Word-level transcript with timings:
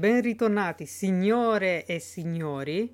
Ben 0.00 0.22
ritornati 0.22 0.86
signore 0.86 1.84
e 1.84 1.98
signori, 1.98 2.90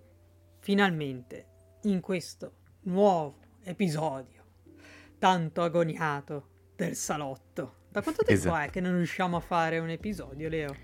finalmente 0.59 1.46
in 1.82 2.00
questo 2.00 2.54
nuovo 2.86 3.39
episodio 3.62 4.43
tanto 5.17 5.62
agoniato 5.62 6.48
del 6.75 6.96
salotto. 6.96 7.84
Da 7.93 8.03
quanto 8.03 8.25
tempo 8.25 8.40
Esatto. 8.40 8.57
è 8.61 8.71
che 8.71 8.81
non 8.81 8.96
riusciamo 8.96 9.36
a 9.36 9.40
fare 9.40 9.79
un 9.79 9.90
episodio, 9.90 10.48
Leo? 10.48 10.75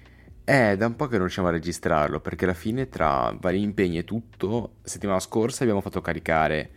Eh, 0.44 0.76
da 0.76 0.86
un 0.86 0.94
po' 0.94 1.06
che 1.06 1.14
non 1.14 1.22
riusciamo 1.22 1.48
a 1.48 1.50
registrarlo, 1.50 2.20
perché 2.20 2.44
alla 2.44 2.54
fine 2.54 2.88
tra 2.88 3.36
vari 3.40 3.60
impegni 3.60 3.98
e 3.98 4.04
tutto, 4.04 4.76
settimana 4.82 5.18
scorsa 5.18 5.64
abbiamo 5.64 5.80
fatto 5.80 6.00
caricare 6.00 6.70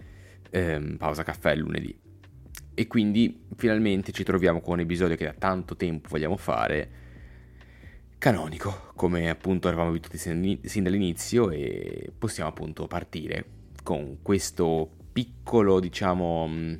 ehm, 0.49 0.97
pausa 0.97 1.21
caffè 1.21 1.53
lunedì. 1.53 1.95
E 2.73 2.87
quindi 2.87 3.45
finalmente 3.55 4.11
ci 4.11 4.23
troviamo 4.23 4.59
con 4.59 4.73
un 4.73 4.79
episodio 4.79 5.15
che 5.15 5.25
da 5.25 5.35
tanto 5.37 5.75
tempo 5.75 6.09
vogliamo 6.09 6.35
fare, 6.35 7.03
canonico, 8.25 8.89
come 8.95 9.29
appunto 9.29 9.67
eravamo 9.67 9.89
abituati 9.89 10.17
sin, 10.17 10.81
dall'inizio 10.81 11.51
e 11.51 12.11
possiamo 12.17 12.49
appunto 12.49 12.87
partire 12.87 13.45
con 13.83 14.17
questo 14.23 14.89
piccolo, 15.13 15.79
diciamo, 15.79 16.47
mh, 16.47 16.79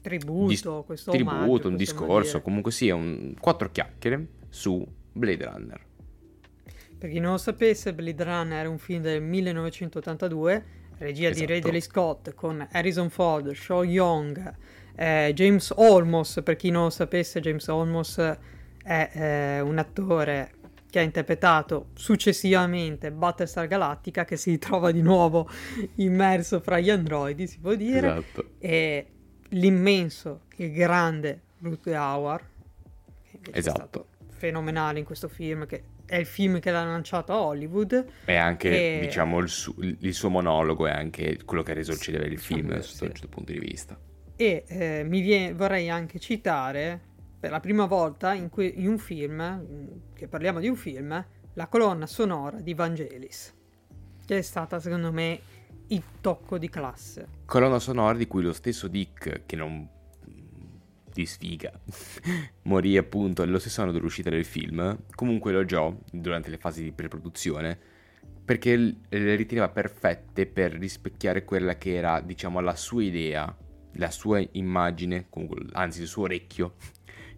Tributo, 0.00 0.46
dis- 0.46 0.62
questo 0.86 1.10
omaggio, 1.10 1.26
tributo, 1.26 1.68
un 1.68 1.76
possiamo 1.76 1.76
discorso, 1.76 2.30
dire. 2.30 2.42
comunque 2.42 2.72
sia 2.72 2.94
un 2.94 3.34
quattro 3.38 3.70
chiacchiere 3.70 4.26
su 4.48 4.86
Blade 5.12 5.44
Runner. 5.44 5.84
Per 6.96 7.10
chi 7.10 7.18
non 7.18 7.32
lo 7.32 7.38
sapesse, 7.38 7.92
Blade 7.92 8.24
Runner 8.24 8.64
è 8.64 8.66
un 8.66 8.78
film 8.78 9.02
del 9.02 9.20
1982, 9.20 10.64
regia 10.96 11.28
di 11.28 11.44
Ray 11.44 11.56
Esatto. 11.58 11.64
Ridley 11.66 11.80
Scott, 11.82 12.34
con 12.34 12.66
Harrison 12.72 13.10
Ford, 13.10 13.52
Shaw 13.52 13.82
Young, 13.82 14.54
eh, 14.94 15.32
James 15.34 15.74
Olmos. 15.76 16.40
Per 16.42 16.56
chi 16.56 16.70
non 16.70 16.84
lo 16.84 16.90
sapesse, 16.90 17.40
James 17.40 17.68
Olmos 17.68 18.16
è 18.82 19.10
eh, 19.12 19.60
un 19.60 19.76
attore 19.76 20.52
che 20.96 21.02
ha 21.02 21.04
interpretato 21.04 21.90
successivamente 21.92 23.12
Battlestar 23.12 23.66
Galactica, 23.66 24.24
che 24.24 24.38
si 24.38 24.56
trova 24.56 24.90
di 24.92 25.02
nuovo 25.02 25.46
immerso 25.96 26.58
fra 26.60 26.78
gli 26.80 26.88
androidi, 26.88 27.46
si 27.46 27.58
può 27.58 27.74
dire, 27.74 28.08
Esatto. 28.08 28.44
e 28.58 29.06
l'immenso, 29.50 30.44
il 30.56 30.72
grande 30.72 31.42
Ruth 31.60 31.82
che 31.82 31.90
è 33.50 33.58
Esatto. 33.58 33.76
stato 33.76 34.06
fenomenale 34.38 34.98
in 35.00 35.04
questo 35.04 35.28
film, 35.28 35.66
che 35.66 35.82
è 36.06 36.16
il 36.16 36.24
film 36.24 36.60
che 36.60 36.70
l'ha 36.70 36.82
lanciato 36.84 37.34
a 37.34 37.40
Hollywood. 37.42 38.06
E 38.24 38.34
anche, 38.36 38.96
E- 38.96 39.00
diciamo, 39.00 39.38
il, 39.40 39.50
su- 39.50 39.74
il 39.78 40.14
suo 40.14 40.30
monologo 40.30 40.86
è 40.86 40.92
anche 40.92 41.40
quello 41.44 41.62
che 41.62 41.72
ha 41.72 41.74
reso 41.74 41.92
il 41.92 41.98
cedere 42.00 42.26
il 42.26 42.38
film 42.38 42.80
Sì. 42.80 42.88
sotto 42.88 43.04
un 43.04 43.10
certo 43.10 43.28
punto 43.28 43.52
di 43.52 43.58
vista. 43.58 43.98
E 44.34 44.64
eh, 44.66 45.04
mi 45.06 45.20
vie- 45.20 45.52
vorrei 45.52 45.90
anche 45.90 46.18
citare, 46.18 47.00
per 47.38 47.50
la 47.50 47.60
prima 47.60 47.86
volta 47.86 48.34
in, 48.34 48.48
que- 48.48 48.66
in 48.66 48.88
un 48.88 48.98
film, 48.98 50.02
che 50.14 50.28
parliamo 50.28 50.60
di 50.60 50.68
un 50.68 50.76
film, 50.76 51.24
la 51.54 51.66
colonna 51.68 52.06
sonora 52.06 52.60
di 52.60 52.74
Vangelis, 52.74 53.54
che 54.24 54.38
è 54.38 54.42
stata 54.42 54.78
secondo 54.80 55.12
me 55.12 55.40
il 55.88 56.02
tocco 56.20 56.58
di 56.58 56.68
classe. 56.68 57.28
Colonna 57.44 57.78
sonora 57.78 58.16
di 58.16 58.26
cui 58.26 58.42
lo 58.42 58.52
stesso 58.52 58.88
Dick, 58.88 59.42
che 59.46 59.56
non 59.56 59.88
di 61.12 61.24
sfiga, 61.24 61.72
morì 62.62 62.96
appunto 62.96 63.44
nello 63.44 63.58
stesso 63.58 63.80
anno 63.80 63.92
dell'uscita 63.92 64.28
del 64.28 64.44
film, 64.44 65.04
comunque 65.14 65.50
elogiò 65.50 65.94
durante 66.12 66.50
le 66.50 66.58
fasi 66.58 66.82
di 66.82 66.92
preproduzione 66.92 67.94
perché 68.46 68.76
le 68.76 69.34
riteneva 69.34 69.68
perfette 69.68 70.46
per 70.46 70.72
rispecchiare 70.72 71.44
quella 71.44 71.76
che 71.76 71.94
era, 71.94 72.20
diciamo, 72.20 72.60
la 72.60 72.76
sua 72.76 73.02
idea, 73.02 73.56
la 73.94 74.10
sua 74.12 74.40
immagine, 74.52 75.26
anzi 75.72 76.02
il 76.02 76.06
suo 76.06 76.22
orecchio, 76.22 76.74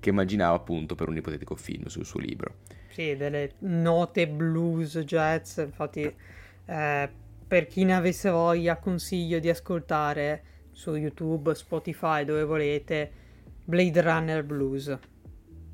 che 0.00 0.10
immaginava 0.10 0.56
appunto 0.56 0.94
per 0.94 1.08
un 1.08 1.16
ipotetico 1.16 1.54
film 1.54 1.86
sul 1.86 2.04
suo 2.04 2.20
libro. 2.20 2.56
Sì, 2.90 3.16
delle 3.16 3.52
note 3.60 4.28
blues, 4.28 4.98
jazz, 4.98 5.58
infatti 5.58 6.12
eh, 6.64 7.10
per 7.46 7.66
chi 7.66 7.84
ne 7.84 7.94
avesse 7.94 8.30
voglia 8.30 8.76
consiglio 8.76 9.38
di 9.38 9.48
ascoltare 9.48 10.42
su 10.72 10.94
YouTube, 10.94 11.54
Spotify, 11.54 12.24
dove 12.24 12.44
volete, 12.44 13.10
Blade 13.64 14.00
Runner 14.00 14.44
Blues. 14.44 14.98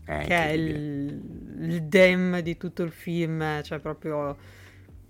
Eh, 0.06 0.24
che 0.26 0.36
è 0.36 0.50
il, 0.50 1.60
il 1.60 1.82
dem 1.84 2.40
di 2.40 2.56
tutto 2.56 2.82
il 2.82 2.90
film, 2.90 3.62
cioè 3.62 3.78
proprio 3.78 4.36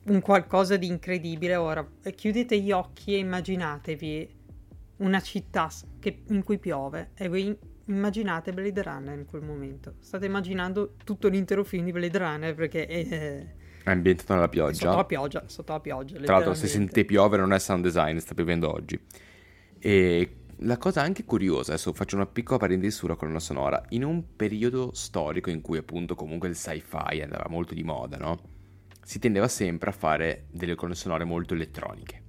un 0.05 0.21
qualcosa 0.21 0.77
di 0.77 0.87
incredibile. 0.87 1.57
Ora 1.57 1.87
eh, 2.03 2.15
chiudete 2.15 2.61
gli 2.61 2.71
occhi 2.71 3.15
e 3.15 3.19
immaginatevi 3.19 4.43
una 4.99 5.21
città 5.21 5.69
che- 5.99 6.23
in 6.29 6.45
cui 6.45 6.59
piove 6.59 7.11
e 7.15 7.29
voi 7.29 7.57
immaginate 7.87 8.53
Blade 8.53 8.83
Runner 8.83 9.19
in 9.19 9.27
quel 9.27 9.43
momento. 9.43 9.95
State 10.01 10.27
immaginando 10.27 10.95
tutto 11.05 11.29
l'intero 11.29 11.65
film 11.65 11.85
di 11.85 11.93
Blade 11.93 12.19
Runner 12.19 12.55
perché 12.55 12.87
è, 12.87 13.09
è 13.09 13.47
È 13.83 13.91
ambientato 13.91 14.35
nella 14.35 14.49
sotto 14.71 14.97
la 14.97 15.05
pioggia. 15.05 15.05
pioggia, 15.05 15.45
sotto 15.49 15.73
la 15.73 15.81
pioggia. 15.81 16.19
Tra 16.21 16.35
l'altro, 16.35 16.55
se 16.55 16.67
sentite 16.67 17.05
piovere, 17.05 17.43
non 17.43 17.53
è 17.53 17.59
sound 17.59 17.83
design, 17.85 18.17
sta 18.19 18.35
piovendo 18.35 18.73
oggi. 18.73 18.99
E 19.79 20.37
la 20.59 20.79
cosa 20.79 21.03
anche 21.03 21.25
curiosa, 21.25 21.73
adesso 21.73 21.93
faccio 21.93 22.17
una 22.17 22.27
piccola 22.27 22.59
parentesi 22.59 22.97
sulla 22.97 23.17
colonna 23.17 23.41
sonora. 23.41 23.83
In 23.91 24.05
un 24.05 24.35
periodo 24.37 24.93
storico 24.95 25.51
in 25.51 25.61
cui, 25.61 25.77
appunto, 25.79 26.15
comunque 26.15 26.49
il 26.49 26.57
sci-fi 26.57 27.21
andava 27.21 27.47
molto 27.49 27.75
di 27.75 27.83
moda, 27.85 28.17
no? 28.17 28.41
Si 29.03 29.19
tendeva 29.19 29.49
sempre 29.49 29.91
a 29.91 29.93
fare 29.93 30.47
delle 30.51 30.75
colonne 30.75 30.97
sonore 30.97 31.25
molto 31.25 31.53
elettroniche. 31.55 32.23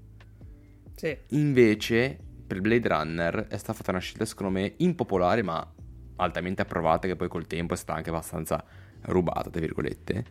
Sì, 0.95 1.17
Invece, 1.29 2.19
per 2.45 2.61
Blade 2.61 2.87
Runner 2.87 3.47
è 3.47 3.57
stata 3.57 3.73
fatta 3.73 3.91
una 3.91 3.99
scelta, 3.99 4.25
secondo 4.25 4.59
me, 4.59 4.73
impopolare, 4.77 5.41
ma 5.41 5.73
altamente 6.17 6.61
approvata, 6.61 7.07
che 7.07 7.15
poi 7.15 7.27
col 7.27 7.47
tempo 7.47 7.73
è 7.73 7.77
stata 7.77 7.97
anche 7.97 8.09
abbastanza 8.09 8.63
rubata, 9.01 9.49
tra 9.49 9.59
virgolette. 9.59 10.25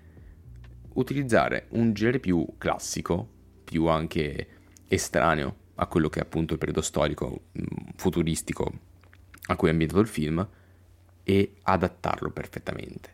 Utilizzare 0.95 1.67
un 1.71 1.93
genere 1.93 2.21
più 2.21 2.55
classico, 2.57 3.29
più 3.65 3.87
anche 3.87 4.49
estraneo 4.87 5.63
a 5.77 5.87
quello 5.87 6.09
che 6.09 6.21
è 6.21 6.23
appunto 6.23 6.53
il 6.53 6.59
periodo 6.59 6.83
storico 6.83 7.47
mh, 7.51 7.63
futuristico 7.97 8.73
a 9.47 9.57
cui 9.57 9.69
è 9.69 9.73
ambientato 9.73 10.01
il 10.01 10.07
film 10.07 10.49
e 11.25 11.55
adattarlo 11.63 12.31
perfettamente. 12.31 13.13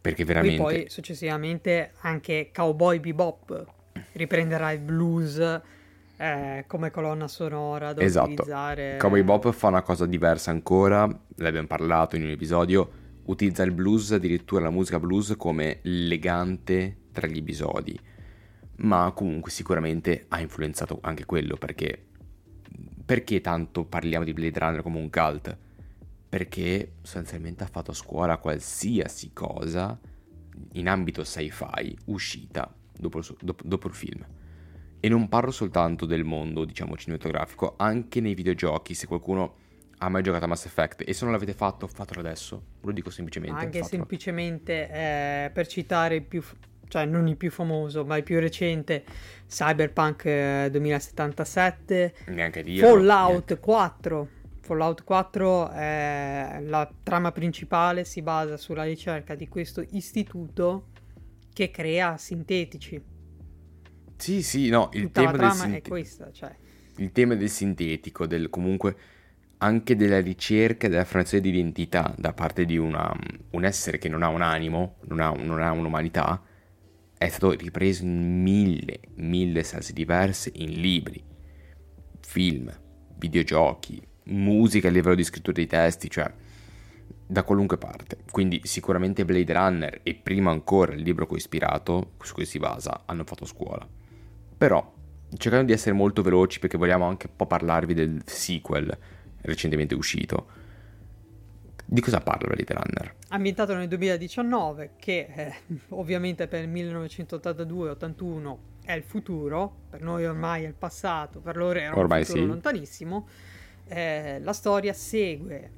Perché 0.00 0.24
veramente 0.24 0.62
poi 0.62 0.88
successivamente 0.88 1.92
anche 2.00 2.50
Cowboy 2.52 3.00
Bebop 3.00 3.66
riprenderà 4.12 4.70
il 4.72 4.80
blues 4.80 5.60
eh, 6.18 6.64
come 6.66 6.90
colonna 6.90 7.28
sonora 7.28 7.92
da 7.92 8.02
Esatto. 8.02 8.30
utilizzare. 8.32 8.96
Cowboy 8.98 9.22
Bop 9.22 9.50
fa 9.52 9.68
una 9.68 9.82
cosa 9.82 10.04
diversa 10.04 10.50
ancora, 10.50 11.08
l'abbiamo 11.36 11.66
parlato 11.66 12.16
in 12.16 12.24
un 12.24 12.30
episodio, 12.30 12.90
utilizza 13.26 13.62
il 13.62 13.72
blues, 13.72 14.12
addirittura 14.12 14.64
la 14.64 14.70
musica 14.70 14.98
blues 14.98 15.34
come 15.36 15.78
legante 15.82 16.96
tra 17.12 17.26
gli 17.26 17.38
episodi, 17.38 17.98
ma 18.76 19.10
comunque 19.14 19.50
sicuramente 19.50 20.26
ha 20.28 20.40
influenzato 20.40 20.98
anche 21.02 21.24
quello 21.24 21.56
perché 21.56 22.04
perché 23.04 23.40
tanto 23.40 23.84
parliamo 23.86 24.24
di 24.24 24.34
Blade 24.34 24.58
Runner 24.58 24.82
come 24.82 24.98
un 24.98 25.08
cult? 25.08 25.56
Perché 26.28 26.92
sostanzialmente 27.00 27.64
ha 27.64 27.66
fatto 27.66 27.92
a 27.92 27.94
scuola 27.94 28.36
qualsiasi 28.36 29.32
cosa 29.32 29.98
in 30.72 30.88
ambito 30.88 31.24
sci-fi 31.24 31.96
uscita 32.06 32.70
dopo 32.92 33.18
il, 33.18 33.24
suo- 33.24 33.36
dopo- 33.40 33.62
dopo 33.66 33.86
il 33.86 33.94
film. 33.94 34.22
E 35.00 35.08
non 35.08 35.28
parlo 35.28 35.50
soltanto 35.50 36.06
del 36.06 36.24
mondo, 36.24 36.64
diciamo, 36.64 36.96
cinematografico, 36.96 37.74
anche 37.76 38.20
nei 38.20 38.34
videogiochi, 38.34 38.94
se 38.94 39.06
qualcuno 39.06 39.54
ha 39.98 40.08
mai 40.08 40.22
giocato 40.22 40.44
a 40.44 40.48
Mass 40.48 40.64
Effect 40.66 41.02
e 41.06 41.12
se 41.12 41.24
non 41.24 41.32
l'avete 41.32 41.52
fatto, 41.52 41.86
fatelo 41.86 42.20
adesso. 42.20 42.62
Lo 42.82 42.92
dico 42.92 43.10
semplicemente. 43.10 43.54
Anche 43.54 43.80
fatelo. 43.80 43.86
semplicemente 43.86 44.90
eh, 44.90 45.50
per 45.50 45.66
citare 45.66 46.16
il 46.16 46.22
più, 46.22 46.42
cioè 46.88 47.04
non 47.04 47.26
il 47.28 47.36
più 47.36 47.50
famoso, 47.50 48.04
ma 48.04 48.16
il 48.16 48.22
più 48.22 48.38
recente, 48.38 49.04
Cyberpunk 49.46 50.24
eh, 50.24 50.68
2077, 50.70 52.14
Neanche 52.26 52.62
dirlo. 52.62 52.88
Fallout 52.88 53.30
niente. 53.30 53.58
4. 53.58 54.28
Fallout 54.60 55.02
4, 55.02 55.72
eh, 55.72 56.60
la 56.62 56.92
trama 57.02 57.32
principale 57.32 58.04
si 58.04 58.20
basa 58.20 58.58
sulla 58.58 58.84
ricerca 58.84 59.34
di 59.34 59.48
questo 59.48 59.82
istituto 59.92 60.88
che 61.54 61.70
crea 61.70 62.18
sintetici. 62.18 63.02
Sì, 64.18 64.42
sì, 64.42 64.68
no, 64.68 64.90
il 64.92 65.02
Tutta 65.02 65.20
tema, 65.20 65.30
del 65.30 65.40
trama 65.40 65.64
è 65.64 65.66
sinte- 65.68 65.88
questa, 65.88 66.30
cioè. 66.32 66.54
il 66.96 67.12
tema 67.12 67.34
del 67.34 67.48
sintetico, 67.48 68.26
del 68.26 68.50
comunque 68.50 68.96
anche 69.58 69.96
della 69.96 70.20
ricerca 70.20 70.86
e 70.86 70.90
della 70.90 71.04
formazione 71.04 71.42
di 71.42 71.50
identità 71.50 72.14
da 72.16 72.32
parte 72.32 72.64
di 72.64 72.76
una- 72.76 73.12
un 73.50 73.64
essere 73.64 73.98
che 73.98 74.08
non 74.08 74.22
ha 74.22 74.28
un 74.28 74.42
animo, 74.42 74.96
non 75.08 75.20
ha, 75.20 75.30
non 75.30 75.60
ha 75.60 75.72
un'umanità, 75.72 76.42
è 77.16 77.28
stato 77.28 77.50
ripreso 77.52 78.04
in 78.04 78.42
mille, 78.42 79.00
mille 79.16 79.62
salse 79.64 79.92
diverse, 79.92 80.52
in 80.54 80.70
libri, 80.80 81.22
film, 82.20 82.70
videogiochi, 83.16 84.00
musica 84.24 84.88
a 84.88 84.90
livello 84.90 85.14
di 85.14 85.24
scrittura 85.24 85.56
dei 85.56 85.66
testi, 85.66 86.10
cioè 86.10 86.32
da 87.26 87.42
qualunque 87.42 87.78
parte. 87.78 88.18
Quindi 88.30 88.60
sicuramente 88.64 89.24
Blade 89.24 89.52
Runner 89.52 90.00
e 90.02 90.14
prima 90.14 90.50
ancora 90.50 90.92
il 90.92 91.02
libro 91.02 91.26
ho 91.28 91.36
ispirato, 91.36 92.12
su 92.22 92.34
cui 92.34 92.44
si 92.46 92.58
basa, 92.58 93.02
hanno 93.06 93.24
fatto 93.24 93.44
scuola. 93.44 93.86
Però, 94.58 94.94
cercando 95.36 95.66
di 95.66 95.72
essere 95.72 95.94
molto 95.94 96.22
veloci 96.22 96.58
perché 96.58 96.76
vogliamo 96.76 97.06
anche 97.06 97.28
un 97.28 97.36
po' 97.36 97.46
parlarvi 97.46 97.94
del 97.94 98.22
sequel 98.24 98.96
recentemente 99.42 99.94
uscito. 99.94 100.66
Di 101.84 102.00
cosa 102.00 102.20
parla 102.20 102.48
Blade 102.48 102.74
Runner? 102.74 103.14
Ambientato 103.28 103.74
nel 103.74 103.88
2019, 103.88 104.90
che 104.98 105.28
eh, 105.34 105.54
ovviamente 105.90 106.48
per 106.48 106.64
il 106.64 106.70
1982-81 106.70 108.56
è 108.84 108.92
il 108.92 109.04
futuro, 109.04 109.74
per 109.88 110.02
noi 110.02 110.26
ormai 110.26 110.64
è 110.64 110.66
il 110.66 110.74
passato, 110.74 111.40
per 111.40 111.56
loro 111.56 111.78
era 111.78 111.96
ormai 111.96 112.20
un 112.20 112.24
futuro 112.24 112.44
sì. 112.44 112.50
lontanissimo. 112.50 113.28
Eh, 113.86 114.40
la 114.40 114.52
storia 114.52 114.92
segue 114.92 115.70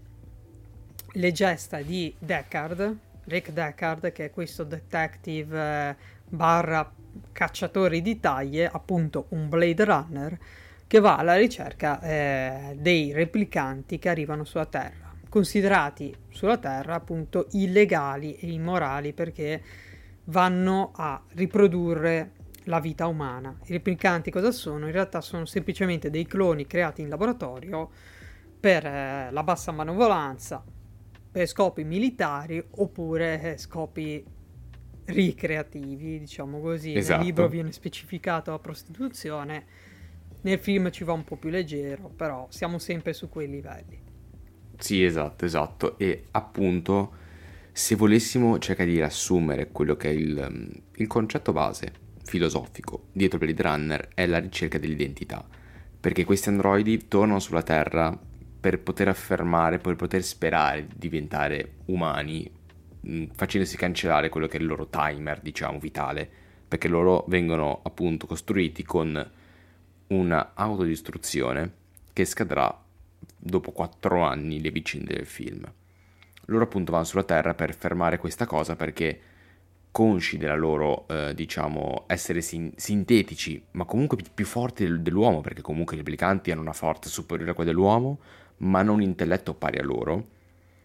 le 1.12 1.32
gesta 1.32 1.80
di 1.80 2.12
Deckard, 2.18 2.96
Rick 3.24 3.52
Deckard, 3.52 4.10
che 4.12 4.26
è 4.26 4.30
questo 4.30 4.64
detective 4.64 5.90
eh, 5.90 5.96
barra 6.28 6.92
cacciatore 7.32 8.00
di 8.00 8.20
taglie, 8.20 8.66
appunto 8.66 9.26
un 9.30 9.48
Blade 9.48 9.84
Runner, 9.84 10.38
che 10.86 10.98
va 10.98 11.16
alla 11.16 11.36
ricerca 11.36 12.00
eh, 12.00 12.76
dei 12.78 13.12
replicanti 13.12 13.98
che 13.98 14.08
arrivano 14.08 14.44
sulla 14.44 14.66
Terra, 14.66 15.14
considerati 15.28 16.12
sulla 16.30 16.58
Terra 16.58 16.94
appunto 16.94 17.46
illegali 17.52 18.34
e 18.36 18.50
immorali 18.50 19.12
perché 19.12 19.62
vanno 20.24 20.90
a 20.94 21.22
riprodurre 21.34 22.32
la 22.64 22.80
vita 22.80 23.06
umana. 23.06 23.56
I 23.66 23.72
replicanti 23.72 24.30
cosa 24.30 24.50
sono? 24.50 24.86
In 24.86 24.92
realtà 24.92 25.20
sono 25.20 25.44
semplicemente 25.44 26.10
dei 26.10 26.26
cloni 26.26 26.66
creati 26.66 27.02
in 27.02 27.08
laboratorio 27.08 27.88
per 28.58 28.84
eh, 28.84 29.28
la 29.30 29.42
bassa 29.42 29.72
manovolanza, 29.72 30.62
per 31.30 31.46
scopi 31.46 31.84
militari 31.84 32.62
oppure 32.68 33.40
eh, 33.52 33.58
scopi 33.58 34.24
ricreativi, 35.10 36.18
diciamo 36.18 36.60
così. 36.60 36.94
Esatto. 36.94 37.18
Nel 37.18 37.26
libro 37.26 37.48
viene 37.48 37.72
specificato 37.72 38.50
la 38.50 38.58
prostituzione 38.58 39.88
nel 40.42 40.58
film 40.58 40.90
ci 40.90 41.04
va 41.04 41.12
un 41.12 41.24
po' 41.24 41.36
più 41.36 41.50
leggero, 41.50 42.08
però 42.08 42.46
siamo 42.50 42.78
sempre 42.78 43.12
su 43.12 43.28
quei 43.28 43.48
livelli. 43.48 44.00
Sì, 44.78 45.04
esatto, 45.04 45.44
esatto. 45.44 45.98
E 45.98 46.24
appunto, 46.30 47.12
se 47.72 47.94
volessimo 47.94 48.58
cercare 48.58 48.88
di 48.88 48.96
riassumere 48.96 49.68
quello 49.70 49.96
che 49.96 50.08
è 50.08 50.12
il, 50.12 50.82
il 50.94 51.06
concetto 51.06 51.52
base 51.52 52.08
filosofico 52.22 53.08
dietro 53.12 53.38
Blade 53.38 53.62
Runner 53.62 54.08
è 54.14 54.26
la 54.26 54.38
ricerca 54.38 54.78
dell'identità. 54.78 55.46
Perché 56.00 56.24
questi 56.24 56.48
androidi 56.48 57.08
tornano 57.08 57.40
sulla 57.40 57.62
Terra 57.62 58.18
per 58.60 58.80
poter 58.80 59.08
affermare, 59.08 59.78
per 59.78 59.96
poter 59.96 60.22
sperare 60.22 60.86
di 60.86 60.94
diventare 60.96 61.72
umani, 61.86 62.50
facendosi 63.32 63.76
cancellare 63.76 64.28
quello 64.28 64.46
che 64.46 64.58
è 64.58 64.60
il 64.60 64.66
loro 64.66 64.88
timer, 64.88 65.40
diciamo, 65.40 65.78
vitale. 65.78 66.28
Perché 66.68 66.88
loro 66.88 67.24
vengono 67.28 67.80
appunto 67.82 68.26
costruiti 68.26 68.84
con 68.84 69.30
una 70.08 70.52
autodistruzione 70.54 71.72
che 72.12 72.24
scadrà 72.24 72.82
dopo 73.36 73.72
quattro 73.72 74.22
anni 74.22 74.60
le 74.60 74.70
vicende 74.70 75.14
del 75.14 75.26
film. 75.26 75.70
Loro 76.46 76.64
appunto 76.64 76.92
vanno 76.92 77.04
sulla 77.04 77.22
Terra 77.22 77.54
per 77.54 77.74
fermare 77.74 78.18
questa 78.18 78.46
cosa 78.46 78.76
perché 78.76 79.20
consci 79.90 80.36
della 80.36 80.56
loro, 80.56 81.06
eh, 81.08 81.34
diciamo, 81.34 82.04
essere 82.06 82.40
sin- 82.40 82.72
sintetici, 82.76 83.62
ma 83.72 83.84
comunque 83.84 84.18
più 84.32 84.44
forti 84.44 84.84
del- 84.84 85.00
dell'uomo, 85.00 85.40
perché 85.40 85.62
comunque 85.62 85.94
i 85.94 85.98
replicanti 85.98 86.50
hanno 86.50 86.60
una 86.60 86.72
forza 86.72 87.08
superiore 87.08 87.52
a 87.52 87.54
quella 87.54 87.70
dell'uomo, 87.70 88.18
ma 88.58 88.82
non 88.82 88.96
un 88.96 89.02
intelletto 89.02 89.54
pari 89.54 89.78
a 89.78 89.82
loro, 89.82 90.38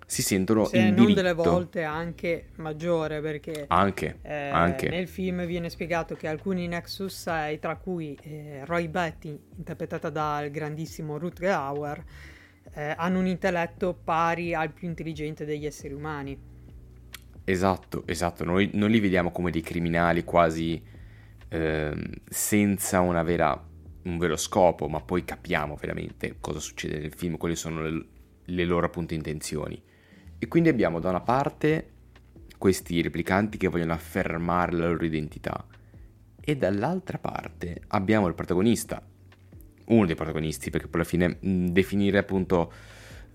si 0.08 0.22
sentono 0.22 0.66
Se 0.66 0.78
in 0.78 0.88
non 0.88 0.96
diritto. 0.96 1.14
delle 1.16 1.34
volte 1.34 1.84
anche 1.84 2.50
maggiore 2.58 3.22
perché 3.22 3.66
anche, 3.68 4.20
eh, 4.22 4.50
anche. 4.50 4.88
nel 4.90 5.08
film 5.08 5.46
viene 5.46 5.70
spiegato 5.70 6.16
che 6.16 6.28
alcuni 6.28 6.68
Nexus 6.68 7.22
6 7.22 7.60
tra 7.60 7.76
cui 7.78 8.18
eh, 8.22 8.64
Roy 8.66 8.88
Betty 8.88 9.38
interpretata 9.58 10.10
dal 10.10 10.52
grandissimo 10.52 11.18
Rutger 11.18 11.52
Hauer 11.52 12.04
eh, 12.74 12.94
hanno 12.96 13.20
un 13.20 13.26
intelletto 13.26 13.94
pari 13.96 14.54
al 14.54 14.72
più 14.72 14.88
intelligente 14.88 15.44
degli 15.44 15.66
esseri 15.66 15.94
umani 15.94 16.38
esatto 17.44 18.04
esatto 18.06 18.44
noi 18.44 18.70
non 18.74 18.92
li 18.92 19.00
vediamo 19.00 19.32
come 19.32 19.50
dei 19.50 19.62
criminali 19.62 20.24
quasi 20.24 20.82
ehm, 21.50 22.04
senza 22.30 23.00
una 23.00 23.24
vera, 23.24 23.60
un 24.04 24.18
vero 24.20 24.38
scopo 24.38 24.88
ma 24.88 25.02
poi 25.02 25.26
capiamo 25.26 25.76
veramente 25.76 26.38
cosa 26.40 26.60
succede 26.60 27.00
nel 27.00 27.14
film 27.14 27.38
quali 27.38 27.56
sono 27.56 27.82
le, 27.82 28.06
le 28.46 28.66
loro 28.66 28.86
appunto 28.86 29.16
intenzioni 29.16 29.82
e 30.38 30.48
quindi 30.48 30.70
abbiamo 30.70 31.00
da 31.00 31.10
una 31.10 31.22
parte 31.22 31.92
questi 32.58 33.02
replicanti 33.02 33.58
che 33.58 33.68
vogliono 33.68 33.94
affermare 33.94 34.72
la 34.74 34.88
loro 34.88 35.06
identità 35.06 35.66
e 36.48 36.56
dall'altra 36.56 37.18
parte 37.18 37.82
abbiamo 37.88 38.28
il 38.28 38.36
protagonista, 38.36 39.02
uno 39.86 40.06
dei 40.06 40.14
protagonisti, 40.14 40.70
perché 40.70 40.88
poi 40.88 41.02
alla 41.02 41.10
fine 41.10 41.38
definire 41.72 42.20
appunto 42.20 42.72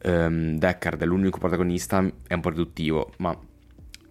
um, 0.05 0.57
Deckard 0.57 1.03
l'unico 1.05 1.39
protagonista 1.39 2.09
è 2.27 2.35
un 2.35 2.41
po' 2.41 2.51
riduttivo, 2.51 3.13
ma 3.19 3.37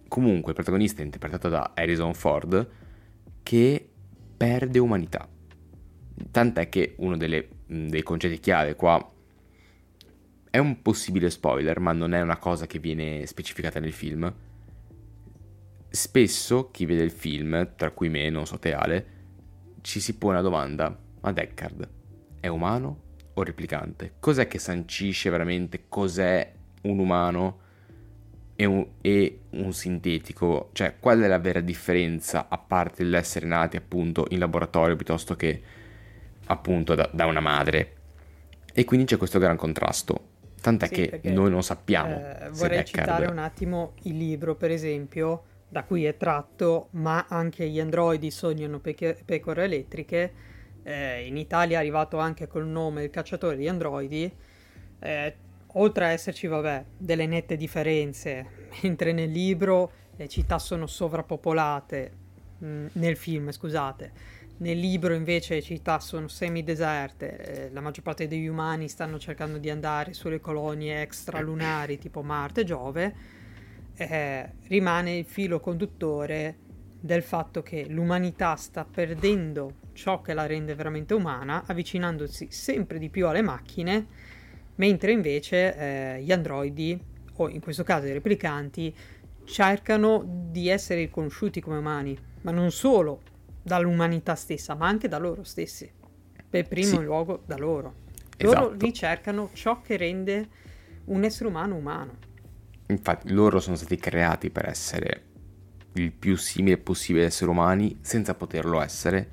comunque 0.06 0.50
il 0.50 0.54
protagonista 0.54 1.00
è 1.00 1.04
interpretato 1.06 1.48
da 1.48 1.72
Harrison 1.74 2.12
Ford 2.12 2.68
che 3.42 3.88
perde 4.36 4.78
umanità. 4.78 5.26
Tant'è 6.30 6.68
che 6.68 6.94
uno 6.98 7.16
delle, 7.16 7.48
dei 7.66 8.02
concetti 8.02 8.38
chiave 8.38 8.74
qua 8.74 9.12
è 10.50 10.58
un 10.58 10.82
possibile 10.82 11.30
spoiler, 11.30 11.78
ma 11.78 11.92
non 11.92 12.12
è 12.12 12.20
una 12.20 12.36
cosa 12.36 12.66
che 12.66 12.80
viene 12.80 13.24
specificata 13.26 13.78
nel 13.78 13.92
film. 13.92 14.32
Spesso 15.88 16.70
chi 16.72 16.86
vede 16.86 17.04
il 17.04 17.12
film, 17.12 17.74
tra 17.76 17.92
cui 17.92 18.08
me, 18.08 18.28
non 18.30 18.46
so 18.46 18.58
te 18.58 18.74
Ale, 18.74 19.06
ci 19.80 20.00
si 20.00 20.16
pone 20.16 20.36
la 20.36 20.42
domanda, 20.42 20.96
ma 21.20 21.32
Deckard 21.32 21.88
è 22.40 22.48
umano 22.48 23.02
o 23.34 23.42
replicante? 23.44 24.14
Cos'è 24.18 24.48
che 24.48 24.58
sancisce 24.58 25.30
veramente 25.30 25.84
cos'è 25.88 26.52
un 26.82 26.98
umano 26.98 27.58
e 28.56 28.64
un, 28.64 28.86
e 29.00 29.40
un 29.50 29.72
sintetico? 29.72 30.70
Cioè, 30.72 30.96
qual 30.98 31.20
è 31.20 31.28
la 31.28 31.38
vera 31.38 31.60
differenza, 31.60 32.48
a 32.48 32.58
parte 32.58 33.04
l'essere 33.04 33.46
nati 33.46 33.76
appunto 33.76 34.26
in 34.30 34.40
laboratorio 34.40 34.96
piuttosto 34.96 35.36
che 35.36 35.62
appunto 36.46 36.96
da, 36.96 37.08
da 37.12 37.26
una 37.26 37.40
madre? 37.40 37.94
E 38.72 38.84
quindi 38.84 39.06
c'è 39.06 39.16
questo 39.16 39.38
gran 39.38 39.56
contrasto. 39.56 40.29
Tant'è 40.60 40.86
Sì, 40.86 40.94
che 40.94 41.10
perché, 41.10 41.30
noi 41.30 41.50
non 41.50 41.62
sappiamo 41.62 42.26
Eh, 42.42 42.50
vorrei 42.50 42.84
Deckard... 42.84 42.86
citare 42.86 43.26
un 43.26 43.38
attimo 43.38 43.94
il 44.02 44.16
libro, 44.16 44.54
per 44.56 44.70
esempio, 44.70 45.44
da 45.68 45.84
cui 45.84 46.04
è 46.04 46.16
tratto, 46.16 46.88
ma 46.92 47.26
anche 47.28 47.68
gli 47.68 47.78
androidi 47.80 48.30
sognano 48.30 48.80
peche- 48.80 49.22
pecore 49.24 49.64
elettriche. 49.64 50.32
eh, 50.82 51.26
in 51.26 51.36
Italia 51.36 51.76
è 51.76 51.80
arrivato 51.80 52.18
anche 52.18 52.46
col 52.46 52.66
nome 52.66 53.04
Il 53.04 53.10
cacciatore 53.10 53.56
di 53.56 53.68
androidi. 53.68 54.34
eh, 55.00 55.36
oltre 55.74 56.04
a 56.06 56.08
esserci, 56.10 56.46
vabbè, 56.46 56.84
delle 56.96 57.26
nette 57.26 57.56
differenze, 57.56 58.46
mentre 58.82 59.12
nel 59.12 59.30
libro 59.30 59.92
le 60.16 60.28
città 60.28 60.58
sono 60.58 60.86
sovrappopolate, 60.86 62.12
mh, 62.58 62.86
nel 62.94 63.16
film, 63.16 63.50
scusate. 63.50 64.12
Nel 64.60 64.78
libro 64.78 65.14
invece 65.14 65.54
le 65.54 65.62
città 65.62 66.00
sono 66.00 66.28
semideserte, 66.28 67.36
eh, 67.38 67.70
la 67.70 67.80
maggior 67.80 68.04
parte 68.04 68.28
degli 68.28 68.46
umani 68.46 68.88
stanno 68.88 69.18
cercando 69.18 69.56
di 69.56 69.70
andare 69.70 70.12
sulle 70.12 70.38
colonie 70.38 71.00
extralunari 71.00 71.96
tipo 71.96 72.20
Marte 72.20 72.60
e 72.60 72.64
Giove, 72.64 73.14
eh, 73.94 74.50
rimane 74.66 75.16
il 75.16 75.24
filo 75.24 75.60
conduttore 75.60 76.58
del 77.00 77.22
fatto 77.22 77.62
che 77.62 77.86
l'umanità 77.88 78.54
sta 78.56 78.84
perdendo 78.84 79.76
ciò 79.94 80.20
che 80.20 80.34
la 80.34 80.44
rende 80.44 80.74
veramente 80.74 81.14
umana, 81.14 81.64
avvicinandosi 81.64 82.48
sempre 82.50 82.98
di 82.98 83.08
più 83.08 83.28
alle 83.28 83.40
macchine, 83.40 84.08
mentre 84.74 85.12
invece 85.12 85.74
eh, 85.74 86.22
gli 86.22 86.32
androidi, 86.32 87.02
o 87.36 87.48
in 87.48 87.60
questo 87.60 87.82
caso 87.82 88.08
i 88.08 88.12
replicanti, 88.12 88.94
cercano 89.44 90.22
di 90.50 90.68
essere 90.68 91.00
riconosciuti 91.00 91.62
come 91.62 91.78
umani, 91.78 92.14
ma 92.42 92.50
non 92.50 92.70
solo 92.70 93.22
dall'umanità 93.70 94.34
stessa, 94.34 94.74
ma 94.74 94.88
anche 94.88 95.06
da 95.06 95.18
loro 95.18 95.44
stessi. 95.44 95.90
Per 96.48 96.66
primo 96.66 96.98
Sì. 96.98 97.04
luogo 97.04 97.42
da 97.46 97.56
loro. 97.56 97.94
Loro 98.38 98.68
Esatto. 98.70 98.84
ricercano 98.84 99.50
ciò 99.52 99.80
che 99.80 99.96
rende 99.96 100.48
un 101.04 101.22
essere 101.22 101.48
umano 101.48 101.76
umano. 101.76 102.16
Infatti 102.86 103.30
loro 103.32 103.60
sono 103.60 103.76
stati 103.76 103.96
creati 103.96 104.50
per 104.50 104.66
essere 104.68 105.26
il 105.94 106.12
più 106.12 106.36
simile 106.36 106.78
possibile 106.78 107.24
ad 107.24 107.30
esseri 107.30 107.50
umani 107.50 107.98
senza 108.00 108.34
poterlo 108.34 108.80
essere 108.80 109.30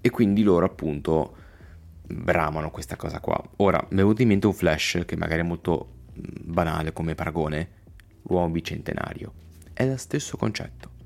e 0.00 0.08
quindi 0.10 0.42
loro 0.42 0.64
appunto 0.64 1.36
bramano 2.06 2.70
questa 2.70 2.96
cosa 2.96 3.20
qua. 3.20 3.38
Ora, 3.56 3.78
mi 3.90 3.98
è 3.98 4.02
venuto 4.02 4.22
in 4.22 4.28
mente 4.28 4.46
un 4.46 4.54
flash 4.54 5.02
che 5.04 5.16
magari 5.16 5.40
è 5.40 5.44
molto 5.44 5.96
mh, 6.14 6.20
banale 6.52 6.92
come 6.94 7.14
paragone, 7.14 7.68
l'uomo 8.22 8.48
bicentenario. 8.48 9.32
È 9.74 9.86
lo 9.86 9.96
stesso 9.98 10.38
concetto. 10.38 10.96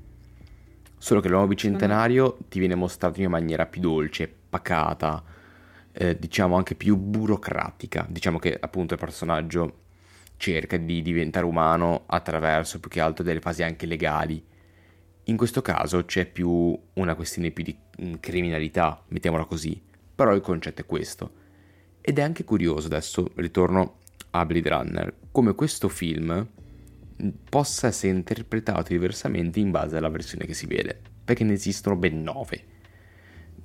Solo 1.03 1.19
che 1.19 1.27
l'uomo 1.27 1.47
bicentenario 1.47 2.37
ti 2.47 2.59
viene 2.59 2.75
mostrato 2.75 3.19
in 3.19 3.25
una 3.25 3.37
maniera 3.37 3.65
più 3.65 3.81
dolce, 3.81 4.33
pacata, 4.49 5.21
eh, 5.91 6.17
diciamo 6.17 6.55
anche 6.55 6.75
più 6.75 6.95
burocratica. 6.95 8.05
Diciamo 8.09 8.39
che 8.39 8.57
appunto 8.57 8.93
il 8.93 9.01
personaggio 9.01 9.79
cerca 10.37 10.77
di 10.77 11.01
diventare 11.01 11.45
umano 11.45 12.03
attraverso 12.05 12.79
più 12.79 12.89
che 12.89 13.01
altro 13.01 13.21
delle 13.25 13.41
fasi 13.41 13.63
anche 13.63 13.85
legali. 13.85 14.41
In 15.25 15.35
questo 15.35 15.61
caso 15.61 16.05
c'è 16.05 16.25
più 16.25 16.79
una 16.93 17.15
questione 17.15 17.51
più 17.51 17.65
di 17.65 17.77
mm, 18.01 18.13
criminalità, 18.21 19.03
mettiamola 19.09 19.43
così, 19.43 19.81
però 20.15 20.33
il 20.33 20.39
concetto 20.39 20.83
è 20.83 20.85
questo. 20.85 21.33
Ed 21.99 22.17
è 22.17 22.21
anche 22.21 22.45
curioso 22.45 22.87
adesso, 22.87 23.29
ritorno 23.35 23.97
a 24.29 24.45
Blade 24.45 24.69
Runner, 24.69 25.13
come 25.31 25.53
questo 25.53 25.89
film 25.89 26.47
possa 27.49 27.87
essere 27.87 28.13
interpretato 28.13 28.91
diversamente 28.91 29.59
in 29.59 29.71
base 29.71 29.97
alla 29.97 30.09
versione 30.09 30.45
che 30.45 30.53
si 30.53 30.65
vede, 30.65 30.99
perché 31.23 31.43
ne 31.43 31.53
esistono 31.53 31.95
ben 31.95 32.21
nove, 32.21 32.63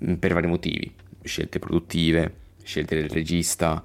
mm, 0.05 0.15
per 0.15 0.33
vari 0.33 0.47
motivi, 0.47 0.95
scelte 1.23 1.59
produttive, 1.59 2.47
scelte 2.63 2.95
del 2.97 3.09
regista, 3.09 3.83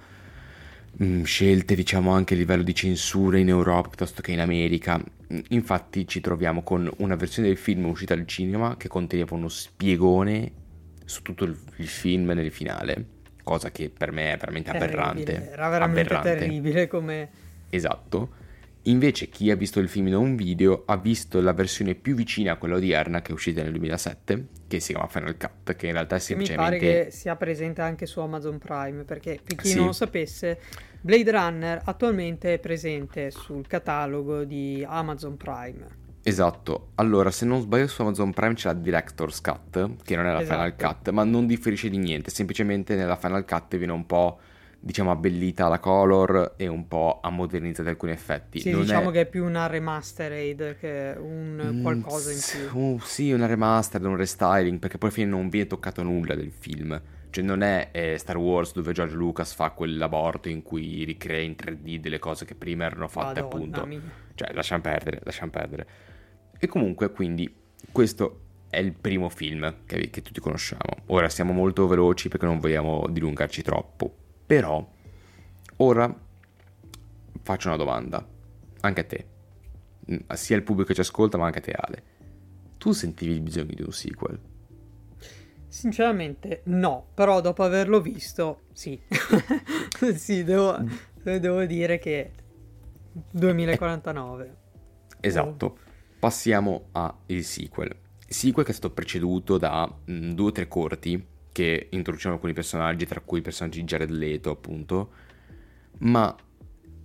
mm, 1.02 1.24
scelte 1.24 1.76
diciamo 1.76 2.12
anche 2.12 2.34
a 2.34 2.38
livello 2.38 2.64
di 2.64 2.76
censura 2.76 3.38
in 3.38 3.50
Europa 3.50 3.90
piuttosto 3.90 4.22
che 4.22 4.32
in 4.32 4.40
America. 4.40 4.98
Mm, 4.98 5.40
infatti 5.50 6.08
ci 6.08 6.20
troviamo 6.22 6.64
con 6.64 6.90
una 6.98 7.16
versione 7.16 7.48
del 7.48 7.58
film 7.58 7.86
uscita 7.86 8.14
al 8.14 8.26
cinema 8.28 8.78
che 8.78 8.88
conteneva 8.88 9.36
uno 9.36 9.48
spiegone 9.48 10.62
su 11.06 11.22
tutto 11.22 11.44
il, 11.44 11.56
film 11.56 12.32
nel 12.32 12.52
finale, 12.52 13.06
cosa 13.44 13.72
che 13.72 13.90
per 13.90 14.12
me 14.12 14.34
è 14.34 14.38
veramente 14.38 14.72
terribile. 14.72 15.02
aberrante. 15.02 15.52
Era 15.52 15.70
veramente 15.70 16.14
aberrante. 16.14 16.40
terribile 16.40 16.88
come... 16.88 17.30
Esatto. 17.70 18.42
Invece 18.84 19.30
chi 19.30 19.50
ha 19.50 19.56
visto 19.56 19.80
il 19.80 19.88
film 19.88 20.08
in 20.08 20.16
un 20.16 20.36
video 20.36 20.84
ha 20.88 20.98
visto 20.98 21.40
la 21.40 21.54
versione 21.54 21.96
più 21.96 22.16
vicina 22.16 22.54
a 22.54 22.56
quella 22.58 22.76
odierna 22.76 23.22
che 23.22 23.30
è 23.32 23.34
uscita 23.34 23.62
nel 23.62 23.72
2007, 23.72 24.48
che 24.68 24.80
si 24.82 24.92
chiama 24.92 25.08
Final 25.08 25.38
Cut, 25.38 25.76
che 25.78 25.88
in 25.88 25.94
realtà 25.94 26.18
è 26.18 26.20
semplicemente... 26.20 26.74
Mi 26.74 26.80
pare 26.80 27.04
che 27.06 27.12
sia 27.12 27.36
presente 27.38 27.82
anche 27.82 28.06
su 28.06 28.20
Amazon 28.20 28.58
Prime, 28.58 29.04
perché 29.04 29.40
per 29.42 29.56
chi 29.56 29.70
Sì. 29.70 29.78
non 29.78 29.86
lo 29.88 29.92
sapesse, 29.94 30.60
Blade 31.00 31.32
Runner 31.32 31.82
attualmente 31.86 32.56
è 32.56 32.60
presente 32.60 33.32
sul 33.32 33.66
catalogo 33.68 34.44
di 34.44 34.84
Amazon 34.86 35.38
Prime. 35.38 36.02
Esatto, 36.26 36.92
allora 36.96 37.32
se 37.32 37.46
non 37.46 37.62
sbaglio 37.62 37.88
su 37.88 38.02
Amazon 38.02 38.32
Prime 38.32 38.54
c'è 38.54 38.68
la 38.68 38.74
Director's 38.76 39.40
Cut, 39.42 40.04
che 40.04 40.16
non 40.16 40.26
è 40.26 40.32
la 40.32 40.42
Final 40.42 40.74
Esatto. 40.78 40.86
Cut, 40.88 41.10
ma 41.12 41.24
non 41.24 41.48
differisce 41.48 41.90
di 41.90 41.98
niente, 41.98 42.30
semplicemente 42.32 42.96
nella 42.96 43.16
Final 43.16 43.46
Cut 43.46 43.78
viene 43.78 43.94
un 43.94 44.06
po', 44.06 44.40
diciamo, 44.86 45.12
abbellita 45.12 45.70
la 45.70 45.80
color 45.80 46.56
e 46.58 46.68
un 46.68 46.88
po' 46.88 47.20
ammodernizzata 47.24 47.90
alcuni 47.90 48.12
effetti. 48.12 48.60
Sì, 48.60 48.72
Non 48.72 48.82
diciamo 48.82 49.10
è- 49.10 49.14
che 49.14 49.22
è 49.22 49.26
più 49.26 49.46
una 49.46 49.68
remastered 49.68 50.78
che 50.78 51.16
un 51.18 51.72
Mm, 51.74 51.82
qualcosa 51.82 52.32
in 52.32 52.38
s- 52.38 52.70
più. 52.70 52.78
uh, 52.80 53.00
sì, 53.00 53.32
una 53.32 53.46
remastered, 53.46 54.06
un 54.06 54.18
restyling, 54.18 54.80
perché 54.80 54.98
poi 54.98 55.10
alla 55.10 55.18
fine 55.18 55.30
non 55.30 55.48
viene 55.50 55.68
toccato 55.68 56.04
nulla 56.04 56.36
del 56.36 56.52
film. 56.52 57.02
Cioè 57.30 57.44
non 57.44 57.62
è 57.64 57.90
eh, 57.94 58.18
Star 58.20 58.38
Wars 58.38 58.74
dove 58.74 58.92
George 58.92 59.16
Lucas 59.16 59.54
fa 59.56 59.72
quell'aborto 59.72 60.50
in 60.50 60.62
cui 60.62 61.04
ricrea 61.04 61.40
in 61.42 61.56
3D 61.56 61.98
delle 61.98 62.20
cose 62.20 62.46
che 62.46 62.54
prima 62.54 62.86
erano 62.86 63.08
fatte 63.08 63.42
Madonna 63.42 63.56
appunto. 63.56 63.86
mia. 63.88 64.02
Cioè 64.36 64.54
lasciamo 64.54 64.82
perdere, 64.82 65.20
lasciamo 65.24 65.50
perdere. 65.50 65.88
E 66.60 66.68
comunque 66.68 67.12
quindi 67.12 67.52
questo 67.92 68.40
è 68.70 68.78
il 68.80 68.94
primo 68.94 69.30
film 69.30 69.78
che, 69.86 70.10
che 70.12 70.22
tutti 70.22 70.40
conosciamo. 70.40 70.82
Ora 71.08 71.28
siamo 71.30 71.54
molto 71.54 71.88
veloci 71.88 72.28
perché 72.30 72.46
non 72.46 72.60
vogliamo 72.60 73.08
dilungarci 73.10 73.62
troppo. 73.64 74.18
Però 74.46 74.88
ora 75.78 76.22
faccio 77.42 77.68
una 77.68 77.78
domanda, 77.78 78.26
anche 78.82 79.02
a 79.02 79.04
te, 79.04 79.28
Mm, 80.12 80.18
sia 80.34 80.58
il 80.58 80.64
pubblico 80.64 80.90
che 80.90 80.96
ci 80.96 81.02
ascolta 81.02 81.38
ma 81.38 81.46
anche 81.46 81.60
a 81.60 81.62
te 81.62 81.72
Ale. 81.72 82.04
Tu 82.78 82.92
sentivi 82.92 83.34
il 83.34 83.42
bisogno 83.42 83.74
di 83.74 83.84
un 83.84 83.92
sequel? 83.92 84.40
Sinceramente 85.68 86.62
no, 86.66 87.08
però 87.14 87.40
dopo 87.42 87.64
averlo 87.64 88.02
visto, 88.02 88.64
sì. 88.74 89.00
sì, 90.16 90.44
devo, 90.44 90.78
devo 91.24 91.64
dire 91.66 91.98
che 92.00 92.32
2049. 93.32 94.58
Esatto. 95.22 95.78
Passiamo 96.20 96.90
al 96.92 97.16
sequel. 97.42 97.96
Il 98.28 98.36
sequel 98.36 98.66
che 98.66 98.72
è 98.72 98.76
stato 98.76 98.94
preceduto 98.94 99.58
da 99.58 99.90
mm, 100.10 100.32
due 100.32 100.48
o 100.48 100.52
tre 100.52 100.68
corti 100.68 101.32
che 101.54 101.88
introducono 101.92 102.34
alcuni 102.34 102.52
personaggi, 102.52 103.06
tra 103.06 103.22
cui 103.22 103.40
i 103.40 103.42
personaggi 103.42 103.80
di 103.80 103.86
Jared 103.86 104.10
Leto, 104.10 104.50
appunto. 104.50 105.12
Ma 106.00 106.36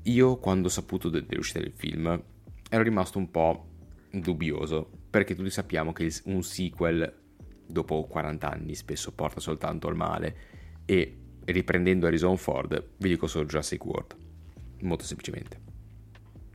io, 0.03 0.37
quando 0.39 0.67
ho 0.67 0.71
saputo 0.71 1.09
de- 1.09 1.25
dell'uscita 1.25 1.61
del 1.61 1.73
film, 1.73 2.21
ero 2.69 2.83
rimasto 2.83 3.19
un 3.19 3.31
po' 3.31 3.69
dubbioso. 4.11 4.91
Perché 5.11 5.35
tutti 5.37 5.51
sappiamo 5.51 5.93
che 5.93 6.05
il- 6.05 6.21
un 6.25 6.43
sequel, 6.43 7.15
dopo 7.67 8.05
40 8.07 8.51
anni, 8.51 8.75
spesso 8.75 9.13
porta 9.13 9.39
soltanto 9.39 9.87
al 9.87 9.95
male. 9.97 10.37
E 10.87 11.17
riprendendo 11.45 12.07
Harrison 12.07 12.37
Ford, 12.37 12.83
vi 12.97 13.11
dico 13.11 13.27
solo 13.27 13.45
Jurassic 13.45 13.85
World. 13.85 14.17
Molto 14.81 15.05
semplicemente. 15.05 15.61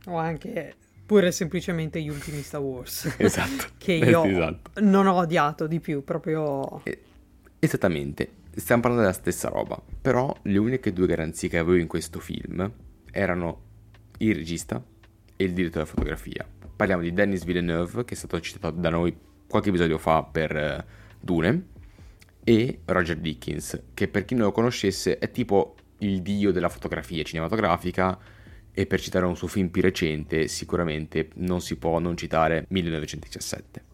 O 0.06 0.16
anche 0.16 0.74
pure 1.06 1.30
semplicemente 1.32 2.02
gli 2.02 2.08
ultimi 2.08 2.40
Star 2.42 2.60
Wars. 2.60 3.14
Esatto. 3.18 3.66
che 3.78 3.92
io 3.94 4.24
Esatto. 4.24 4.80
non 4.80 5.06
ho 5.06 5.14
odiato 5.14 5.66
di 5.66 5.78
più, 5.78 6.02
proprio... 6.02 6.82
Eh, 6.84 7.00
Esattamente, 7.64 8.28
stiamo 8.56 8.82
parlando 8.82 9.06
della 9.06 9.18
stessa 9.18 9.48
roba, 9.48 9.82
però 10.02 10.36
le 10.42 10.58
uniche 10.58 10.92
due 10.92 11.06
garanzie 11.06 11.48
che 11.48 11.56
avevo 11.56 11.78
in 11.78 11.86
questo 11.86 12.20
film 12.20 12.70
erano 13.10 13.62
il 14.18 14.34
regista 14.34 14.84
e 15.34 15.44
il 15.44 15.54
direttore 15.54 15.84
della 15.84 15.86
fotografia. 15.86 16.46
Parliamo 16.76 17.00
di 17.00 17.14
Denis 17.14 17.42
Villeneuve, 17.42 18.04
che 18.04 18.12
è 18.12 18.16
stato 18.18 18.38
citato 18.40 18.78
da 18.78 18.90
noi 18.90 19.16
qualche 19.48 19.70
episodio 19.70 19.96
fa 19.96 20.22
per 20.24 20.54
eh, 20.54 20.84
Dune, 21.18 21.68
e 22.44 22.80
Roger 22.84 23.16
Dickens, 23.16 23.84
che 23.94 24.08
per 24.08 24.26
chi 24.26 24.34
non 24.34 24.44
lo 24.44 24.52
conoscesse 24.52 25.16
è 25.16 25.30
tipo 25.30 25.74
il 26.00 26.20
dio 26.20 26.52
della 26.52 26.68
fotografia 26.68 27.22
cinematografica 27.22 28.18
e 28.72 28.84
per 28.84 29.00
citare 29.00 29.24
un 29.24 29.36
suo 29.36 29.48
film 29.48 29.68
più 29.68 29.80
recente 29.80 30.48
sicuramente 30.48 31.30
non 31.36 31.62
si 31.62 31.76
può 31.76 31.98
non 31.98 32.14
citare 32.14 32.66
1917 32.68 33.84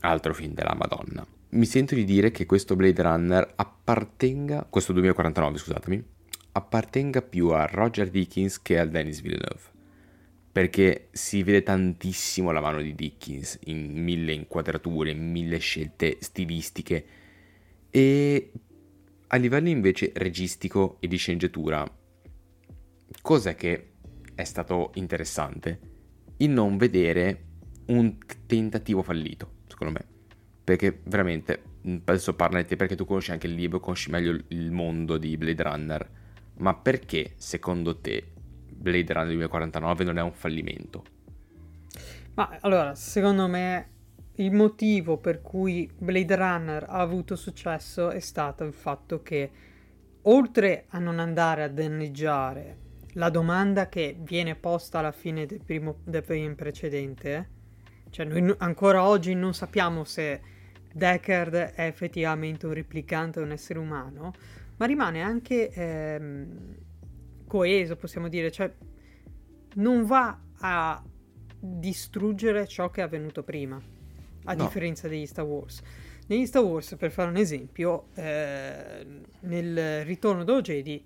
altro 0.00 0.32
film 0.32 0.54
della 0.54 0.76
Madonna. 0.78 1.26
Mi 1.50 1.64
sento 1.64 1.94
di 1.94 2.04
dire 2.04 2.30
che 2.30 2.44
questo 2.44 2.76
Blade 2.76 3.00
Runner 3.00 3.52
appartenga, 3.56 4.66
questo 4.68 4.92
2049 4.92 5.56
scusatemi, 5.56 6.04
appartenga 6.52 7.22
più 7.22 7.48
a 7.48 7.64
Roger 7.64 8.10
Dickens 8.10 8.60
che 8.60 8.78
a 8.78 8.84
Denis 8.84 9.22
Villeneuve. 9.22 9.76
Perché 10.52 11.08
si 11.12 11.42
vede 11.42 11.62
tantissimo 11.62 12.50
la 12.50 12.60
mano 12.60 12.82
di 12.82 12.94
Dickens 12.94 13.60
in 13.64 13.90
mille 13.94 14.32
inquadrature, 14.32 15.12
in 15.12 15.30
mille 15.30 15.56
scelte 15.56 16.18
stilistiche 16.20 17.06
e 17.88 18.52
a 19.28 19.36
livello 19.36 19.70
invece 19.70 20.12
registico 20.16 20.98
e 21.00 21.08
di 21.08 21.16
sceneggiatura, 21.16 21.90
cos'è 23.22 23.54
che 23.54 23.92
è 24.34 24.44
stato 24.44 24.90
interessante? 24.96 25.80
Il 26.38 26.50
non 26.50 26.76
vedere 26.76 27.44
un 27.86 28.18
tentativo 28.44 29.02
fallito, 29.02 29.52
secondo 29.66 29.94
me. 29.94 30.17
Perché 30.68 31.00
veramente, 31.04 31.62
adesso 32.04 32.34
parla 32.34 32.60
di 32.60 32.68
te 32.68 32.76
perché 32.76 32.94
tu 32.94 33.06
conosci 33.06 33.30
anche 33.30 33.46
il 33.46 33.54
libro, 33.54 33.80
conosci 33.80 34.10
meglio 34.10 34.38
il- 34.48 34.70
mondo 34.70 35.16
di 35.16 35.34
Blade 35.38 35.62
Runner. 35.62 36.10
Ma 36.56 36.74
perché, 36.74 37.32
secondo 37.36 37.96
te, 37.96 38.32
Blade 38.68 39.10
Runner 39.14 39.28
2049 39.28 40.04
non 40.04 40.18
è 40.18 40.20
un 40.20 40.34
fallimento? 40.34 41.04
Ma 42.34 42.58
allora, 42.60 42.94
secondo 42.94 43.48
me 43.48 43.88
il 44.34 44.52
motivo 44.52 45.16
per 45.16 45.40
cui 45.40 45.90
Blade 45.96 46.36
Runner 46.36 46.84
ha 46.86 46.98
avuto 46.98 47.34
successo 47.34 48.10
è 48.10 48.20
stato 48.20 48.64
il 48.64 48.74
fatto 48.74 49.22
che 49.22 49.50
oltre 50.20 50.84
a 50.88 50.98
non 50.98 51.18
andare 51.18 51.62
a 51.62 51.68
danneggiare 51.68 52.76
la 53.14 53.30
domanda 53.30 53.88
che 53.88 54.18
viene 54.20 54.54
posta 54.54 54.98
alla 54.98 55.12
fine 55.12 55.46
del 55.46 55.64
primo 55.64 56.00
del 56.04 56.22
film 56.22 56.54
precedente, 56.56 57.48
cioè 58.10 58.26
noi 58.26 58.54
ancora 58.58 59.04
oggi 59.04 59.32
non 59.32 59.54
sappiamo 59.54 60.04
se 60.04 60.56
Deckard 60.92 61.54
è 61.54 61.86
effettivamente 61.86 62.66
un 62.66 62.72
replicante 62.72 63.40
un 63.40 63.52
essere 63.52 63.78
umano, 63.78 64.32
ma 64.76 64.86
rimane 64.86 65.22
anche 65.22 65.70
ehm, 65.70 66.76
coeso, 67.46 67.96
possiamo 67.96 68.28
dire, 68.28 68.50
cioè 68.50 68.72
non 69.74 70.04
va 70.04 70.38
a 70.60 71.02
distruggere 71.60 72.66
ciò 72.66 72.90
che 72.90 73.00
è 73.00 73.04
avvenuto 73.04 73.42
prima, 73.42 73.80
a 74.44 74.54
No. 74.54 74.62
differenza 74.64 75.08
degli 75.08 75.26
Star 75.26 75.44
Wars. 75.44 75.82
Negli 76.28 76.46
Star 76.46 76.62
Wars, 76.62 76.94
per 76.96 77.10
fare 77.10 77.30
un 77.30 77.36
esempio, 77.36 78.08
eh, 78.14 79.06
nel 79.40 80.04
ritorno 80.04 80.44
dello 80.44 80.60
Jedi, 80.60 81.04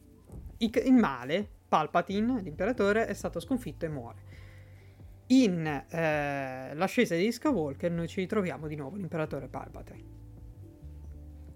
il 0.59 0.93
male, 0.93 1.49
Palpatine, 1.69 2.41
l'imperatore, 2.43 3.07
è 3.07 3.15
stato 3.15 3.41
sconfitto 3.41 3.85
e 3.85 3.89
muore. 3.89 4.21
In 5.33 5.67
eh, 5.67 6.75
l'ascesa 6.75 7.15
di 7.15 7.33
Skywalker 7.33 7.91
noi 7.91 8.07
ci 8.07 8.21
ritroviamo 8.21 8.67
di 8.67 8.77
nuovo 8.77 8.97
l'imperatore 8.97 9.49
Palpatine. 9.49 10.21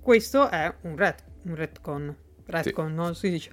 Questo 0.00 0.48
è 0.48 0.74
un, 0.82 0.96
ret- 0.96 1.24
un 1.42 1.54
retcon. 1.54 2.16
Retcon, 2.46 2.94
non 2.94 3.14
si 3.14 3.28
dice. 3.28 3.50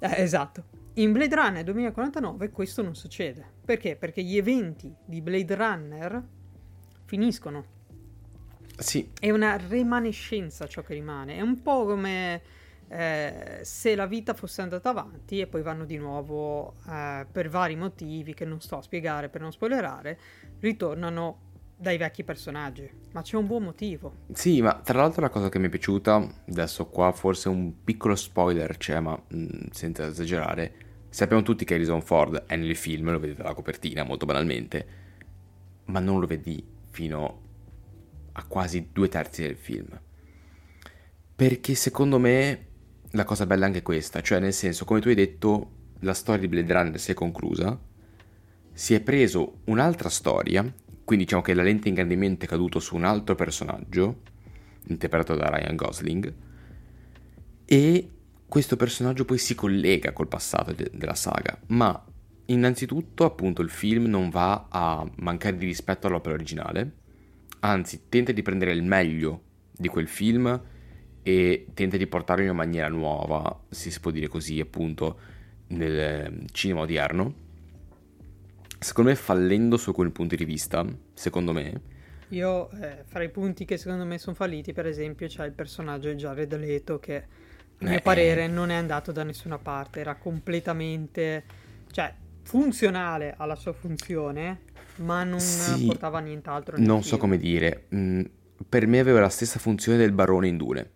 Eh, 0.00 0.20
esatto. 0.22 0.64
In 0.94 1.12
Blade 1.12 1.34
Runner 1.34 1.64
2049 1.64 2.50
questo 2.50 2.82
non 2.82 2.94
succede. 2.94 3.52
Perché? 3.64 3.96
Perché 3.96 4.22
gli 4.22 4.36
eventi 4.36 4.94
di 5.02 5.22
Blade 5.22 5.54
Runner 5.54 6.22
finiscono. 7.06 7.64
Sì, 8.76 9.12
È 9.18 9.30
una 9.30 9.56
remanescenza 9.56 10.66
ciò 10.66 10.82
che 10.82 10.92
rimane. 10.92 11.36
È 11.36 11.40
un 11.40 11.62
po' 11.62 11.86
come 11.86 12.42
eh, 12.88 13.60
se 13.62 13.94
la 13.94 14.06
vita 14.06 14.34
fosse 14.34 14.62
andata 14.62 14.90
avanti 14.90 15.40
e 15.40 15.46
poi 15.46 15.62
vanno 15.62 15.84
di 15.84 15.96
nuovo 15.96 16.76
eh, 16.88 17.26
per 17.30 17.48
vari 17.48 17.76
motivi 17.76 18.34
che 18.34 18.44
non 18.44 18.60
sto 18.60 18.78
a 18.78 18.82
spiegare 18.82 19.28
per 19.28 19.40
non 19.40 19.52
spoilerare, 19.52 20.18
ritornano 20.60 21.40
dai 21.76 21.96
vecchi 21.96 22.24
personaggi. 22.24 22.88
Ma 23.12 23.22
c'è 23.22 23.36
un 23.36 23.46
buon 23.46 23.64
motivo. 23.64 24.14
Sì, 24.32 24.62
ma 24.62 24.80
tra 24.82 24.98
l'altro 24.98 25.22
la 25.22 25.30
cosa 25.30 25.48
che 25.48 25.58
mi 25.58 25.66
è 25.66 25.70
piaciuta, 25.70 26.42
adesso 26.48 26.86
qua 26.86 27.12
forse 27.12 27.48
un 27.48 27.82
piccolo 27.84 28.14
spoiler 28.14 28.76
c'è, 28.76 29.00
ma 29.00 29.20
mh, 29.28 29.68
senza 29.70 30.06
esagerare, 30.06 30.84
Sappiamo 31.14 31.44
tutti 31.44 31.64
che 31.64 31.74
Harrison 31.74 32.02
Ford 32.02 32.42
è 32.46 32.56
nel 32.56 32.74
film, 32.74 33.12
lo 33.12 33.20
vedete 33.20 33.40
dalla 33.40 33.54
copertina 33.54 34.02
molto 34.02 34.26
banalmente, 34.26 34.86
ma 35.84 36.00
non 36.00 36.18
lo 36.18 36.26
vedi 36.26 36.60
fino 36.90 37.42
a 38.32 38.44
quasi 38.48 38.88
due 38.92 39.06
terzi 39.06 39.42
del 39.42 39.54
film. 39.54 39.96
Perché 41.36 41.76
secondo 41.76 42.18
me 42.18 42.66
la 43.14 43.24
cosa 43.24 43.46
bella 43.46 43.64
è 43.64 43.66
anche 43.68 43.82
questa, 43.82 44.20
cioè 44.20 44.40
nel 44.40 44.52
senso, 44.52 44.84
come 44.84 45.00
tu 45.00 45.08
hai 45.08 45.14
detto, 45.14 45.70
la 46.00 46.14
storia 46.14 46.40
di 46.40 46.48
Blade 46.48 46.72
Runner 46.72 47.00
si 47.00 47.12
è 47.12 47.14
conclusa, 47.14 47.78
si 48.72 48.94
è 48.94 49.00
preso 49.00 49.60
un'altra 49.64 50.08
storia, 50.08 50.62
quindi 51.04 51.24
diciamo 51.24 51.42
che 51.42 51.54
la 51.54 51.62
lente 51.62 51.88
ingrandimento 51.88 52.44
è 52.44 52.48
caduto 52.48 52.80
su 52.80 52.96
un 52.96 53.04
altro 53.04 53.36
personaggio, 53.36 54.22
interpretato 54.88 55.38
da 55.38 55.48
Ryan 55.48 55.76
Gosling, 55.76 56.34
e 57.64 58.10
questo 58.46 58.76
personaggio 58.76 59.24
poi 59.24 59.38
si 59.38 59.54
collega 59.54 60.12
col 60.12 60.28
passato 60.28 60.72
de- 60.72 60.90
della 60.92 61.14
saga, 61.14 61.56
ma 61.68 62.04
innanzitutto 62.46 63.24
appunto 63.24 63.62
il 63.62 63.70
film 63.70 64.06
non 64.06 64.28
va 64.28 64.66
a 64.68 65.08
mancare 65.18 65.56
di 65.56 65.66
rispetto 65.66 66.08
all'opera 66.08 66.34
originale, 66.34 66.92
anzi 67.60 68.08
tenta 68.08 68.32
di 68.32 68.42
prendere 68.42 68.72
il 68.72 68.82
meglio 68.82 69.42
di 69.70 69.86
quel 69.88 70.08
film 70.08 70.60
e 71.24 71.68
tenta 71.74 71.98
di 71.98 72.06
portarlo 72.08 72.44
in 72.44 72.50
una 72.50 72.58
maniera 72.64 72.88
nuova, 72.88 73.64
se 73.70 73.90
si 73.90 74.00
può 74.00 74.12
dire 74.12 74.28
così 74.28 74.60
appunto, 74.60 75.18
nel 75.68 75.98
ehm, 75.98 76.46
cinema 76.52 76.82
odierno. 76.82 77.34
Secondo 78.78 79.10
me 79.10 79.16
fallendo 79.16 79.76
su 79.76 79.92
quel 79.92 80.12
punto 80.12 80.36
di 80.36 80.44
vista, 80.44 80.86
secondo 81.14 81.52
me, 81.52 81.82
io 82.28 82.70
eh, 82.72 83.04
fra 83.06 83.22
i 83.22 83.30
punti 83.30 83.64
che 83.64 83.76
secondo 83.78 84.04
me 84.04 84.18
sono 84.18 84.34
falliti, 84.36 84.72
per 84.72 84.86
esempio, 84.86 85.26
c'è 85.28 85.44
il 85.46 85.52
personaggio 85.52 86.08
di 86.10 86.16
Jared 86.16 86.54
Leto 86.56 86.98
che 86.98 87.16
a 87.78 87.84
mio 87.84 88.00
Eh. 88.00 88.00
parere 88.00 88.46
non 88.48 88.70
è 88.70 88.74
andato 88.74 89.12
da 89.12 89.22
nessuna 89.24 89.58
parte, 89.58 90.00
era 90.00 90.16
completamente 90.16 91.44
cioè 91.90 92.14
funzionale 92.42 93.34
alla 93.36 93.56
sua 93.56 93.72
funzione, 93.72 94.62
ma 94.96 95.22
non 95.24 95.40
Sì, 95.40 95.84
portava 95.84 96.18
nient'altro 96.20 96.76
non 96.76 97.02
so 97.02 97.16
film. 97.16 97.18
come 97.18 97.36
dire, 97.38 97.88
mm, 97.94 98.22
per 98.68 98.86
me 98.86 98.98
aveva 99.00 99.20
la 99.20 99.28
stessa 99.28 99.58
funzione 99.58 99.98
del 99.98 100.12
barone 100.12 100.48
in 100.48 100.56
Dune. 100.56 100.93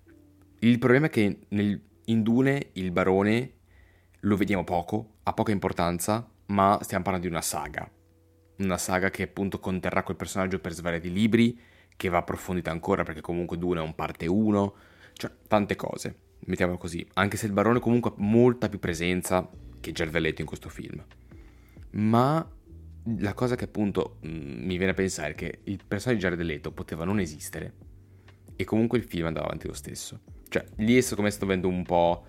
Il 0.61 0.79
problema 0.79 1.07
è 1.07 1.11
che 1.11 1.39
nel- 1.49 1.81
in 2.07 2.23
Dune 2.23 2.71
il 2.73 2.91
barone 2.91 3.53
lo 4.21 4.37
vediamo 4.37 4.65
poco, 4.65 5.19
ha 5.23 5.33
poca 5.33 5.53
importanza, 5.53 6.29
ma 6.47 6.79
stiamo 6.83 7.05
parlando 7.05 7.29
di 7.29 7.33
una 7.33 7.43
saga. 7.43 7.89
Una 8.59 8.79
saga 8.79 9.11
che 9.11 9.23
appunto 9.23 9.61
conterrà 9.61 10.03
quel 10.03 10.17
personaggio 10.17 10.59
per 10.59 10.73
svariati 10.73 11.13
libri, 11.13 11.59
che 11.97 12.09
va 12.09 12.19
approfondita 12.19 12.71
ancora 12.71 13.05
perché 13.05 13.21
comunque 13.21 13.57
Dune 13.57 13.81
è 13.81 13.83
un 13.83 13.95
parte 13.95 14.27
1, 14.27 14.75
cioè 15.13 15.31
tante 15.47 15.77
cose, 15.77 16.17
mettiamolo 16.47 16.79
così. 16.79 17.07
Anche 17.15 17.37
se 17.37 17.47
il 17.47 17.53
barone 17.53 17.79
comunque 17.79 18.11
ha 18.11 18.15
molta 18.17 18.69
più 18.69 18.81
presenza 18.81 19.49
che 19.79 19.93
Jared 19.93 20.17
Leto 20.17 20.41
in 20.41 20.47
questo 20.47 20.69
film. 20.69 21.05
Ma 21.91 22.45
la 23.19 23.35
cosa 23.35 23.55
che 23.55 23.65
appunto 23.65 24.19
mm, 24.27 24.65
mi 24.65 24.77
viene 24.77 24.91
a 24.91 24.95
pensare 24.95 25.33
è 25.33 25.35
che 25.35 25.61
il 25.65 25.81
personaggio 25.87 26.29
di 26.35 26.43
Jared 26.43 26.73
poteva 26.73 27.05
non 27.05 27.21
esistere 27.21 27.75
e 28.57 28.65
comunque 28.65 28.99
il 28.99 29.05
film 29.05 29.27
andava 29.27 29.47
avanti 29.47 29.69
lo 29.69 29.73
stesso. 29.73 30.21
Cioè, 30.49 30.65
lì 30.77 30.99
è 30.99 31.15
come 31.15 31.31
sto 31.31 31.45
avendo 31.45 31.69
un 31.69 31.83
po' 31.85 32.25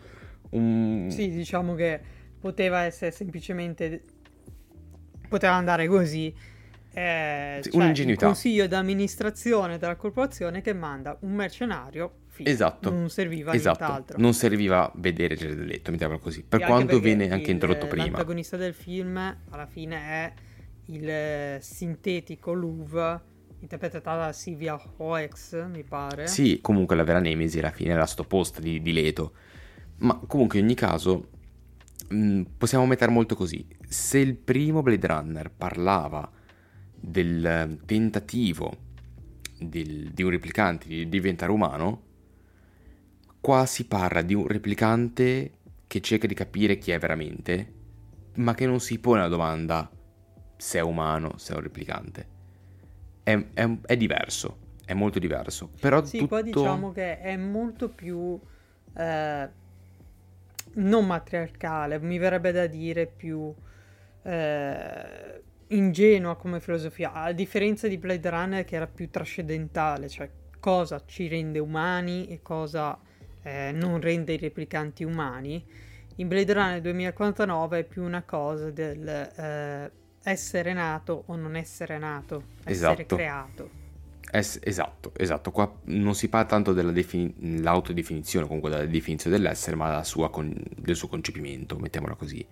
un... 0.51 1.07
Sì, 1.09 1.29
diciamo 1.29 1.75
che 1.75 1.99
poteva 2.39 2.81
essere 2.81 3.11
semplicemente 3.11 4.03
poteva 5.27 5.53
andare 5.53 5.88
così. 5.88 6.34
Eh, 6.91 7.60
Sì, 7.62 7.69
cioè, 7.71 7.82
un'ingenuità. 7.82 8.21
Il 8.25 8.32
consiglio 8.32 8.67
d'amministrazione 8.67 9.77
della 9.77 9.95
corporazione 9.95 10.62
che 10.62 10.73
manda 10.73 11.15
un 11.21 11.34
mercenario, 11.34 12.21
fine. 12.27 12.49
Esatto. 12.49 12.89
non 12.89 13.10
serviva 13.10 13.53
Esatto, 13.53 13.84
nient'altro. 13.84 14.17
non 14.19 14.34
serviva 14.34 14.91
vedere 14.95 15.36
Jared 15.36 15.60
Leto, 15.60 15.91
mettiamolo 15.91 16.19
così. 16.19 16.43
Per 16.43 16.60
E 16.60 16.63
anche 16.63 16.73
quanto 16.75 16.93
perché 16.99 17.15
viene 17.15 17.32
anche 17.32 17.45
il- 17.45 17.51
introdotto 17.51 17.88
prima. 17.88 18.05
L'antagonista 18.05 18.58
del 18.58 18.73
film 18.73 19.17
alla 19.49 19.67
fine 19.67 19.95
è 19.97 20.34
il 20.86 21.62
sintetico 21.62 22.53
Louvre, 22.53 23.21
interpretato 23.60 24.10
da 24.10 24.32
Sylvia 24.34 24.80
Hoeks, 24.98 25.65
mi 25.69 25.84
pare. 25.84 26.28
Sì, 26.28 26.60
comunque 26.62 26.95
la 26.95 27.04
vera 27.04 27.19
Nemesi 27.19 27.60
alla 27.60 27.72
fine 27.72 27.91
era 27.91 28.06
sto 28.06 28.24
post 28.24 28.60
di, 28.60 28.82
di 28.82 28.91
Leto. 28.91 29.34
Ma 29.98 30.19
comunque 30.28 30.60
in 30.60 30.65
ogni 30.65 30.76
caso 30.76 31.30
mh, 32.10 32.41
possiamo 32.58 32.86
mettere 32.86 33.12
molto 33.12 33.36
così. 33.36 33.65
Se 33.88 34.17
il 34.17 34.36
primo 34.36 34.82
Blade 34.82 35.08
Runner 35.08 35.52
parlava 35.52 36.30
del 36.95 37.45
eh, 37.45 37.78
tentativo 37.86 38.88
del- 39.60 40.12
di 40.12 40.24
un 40.24 40.30
replicante 40.30 40.88
di 40.88 41.10
diventare 41.10 41.52
umano, 41.52 42.04
qua 43.41 43.65
si 43.65 43.86
parla 43.86 44.22
di 44.22 44.34
un 44.34 44.48
replicante 44.48 45.52
che 45.88 46.02
cerca 46.02 46.28
di 46.28 46.34
capire 46.34 46.78
chi 46.78 46.91
è 46.91 47.00
veramente, 47.00 47.74
ma 48.36 48.54
che 48.54 48.65
non 48.65 48.80
si 48.80 49.00
pone 49.00 49.22
la 49.22 49.28
domanda 49.28 49.89
se 50.56 50.78
è 50.78 50.82
umano, 50.82 51.38
se 51.38 51.54
è 51.54 51.56
un 51.56 51.63
replicante. 51.63 52.38
È, 53.23 53.38
è- 53.53 53.77
è 53.86 53.97
diverso, 53.97 54.58
è 54.86 54.93
molto 54.93 55.19
diverso. 55.19 55.69
Però 55.79 56.01
Sì, 56.01 56.17
tutto... 56.17 56.27
qua 56.27 56.41
diciamo 56.41 56.91
che 56.91 57.19
è 57.19 57.36
molto 57.38 57.89
più 57.89 58.39
eh, 58.95 59.49
non 60.75 61.05
matriarcale, 61.05 61.99
mi 61.99 62.17
verrebbe 62.17 62.51
da 62.51 62.67
dire 62.67 63.05
più 63.08 63.53
eh, 64.23 65.41
ingenua 65.67 66.36
come 66.38 66.60
filosofia, 66.60 67.13
a 67.13 67.32
differenza 67.32 67.88
di 67.88 67.97
Blade 67.97 68.29
Runner 68.29 68.65
che 68.65 68.75
era 68.75 68.88
più 68.88 69.10
trascendentale, 69.10 70.08
cioè 70.10 70.29
cosa 70.60 71.01
ci 71.05 71.27
rende 71.27 71.60
umani 71.60 72.27
e 72.27 72.41
cosa 72.41 72.99
eh, 73.41 73.71
non 73.73 73.99
rende 73.99 74.34
i 74.34 74.38
replicanti 74.38 75.03
umani. 75.03 75.65
In 76.17 76.27
Blade 76.27 76.53
Runner 76.53 76.82
2049 76.82 77.79
è 77.79 77.84
più 77.84 78.03
una 78.03 78.23
cosa 78.23 78.71
del 78.71 79.08
eh, 79.08 79.91
essere 80.32 80.74
nato 80.74 81.24
o 81.28 81.36
non 81.36 81.56
essere 81.56 81.98
nato, 81.98 82.44
essere 82.63 83.02
Esatto. 83.02 83.15
creato. 83.15 83.70
Es- 84.32 84.60
esatto, 84.62 85.12
esatto. 85.18 85.52
Qua 85.52 85.80
non 85.86 86.13
si 86.13 86.30
parla 86.30 86.48
tanto 86.48 86.74
dell'autodefinizione, 86.74 88.46
comunque 88.46 88.70
della 88.70 88.86
definizione 88.86 89.36
dell'essere, 89.36 89.76
ma 89.76 89.89
della 89.89 90.04
sua 90.04 90.30
con- 90.30 90.54
del 90.76 90.96
suo 90.96 91.08
concepimento, 91.08 91.78
mettiamola 91.78 92.13
così. 92.15 92.46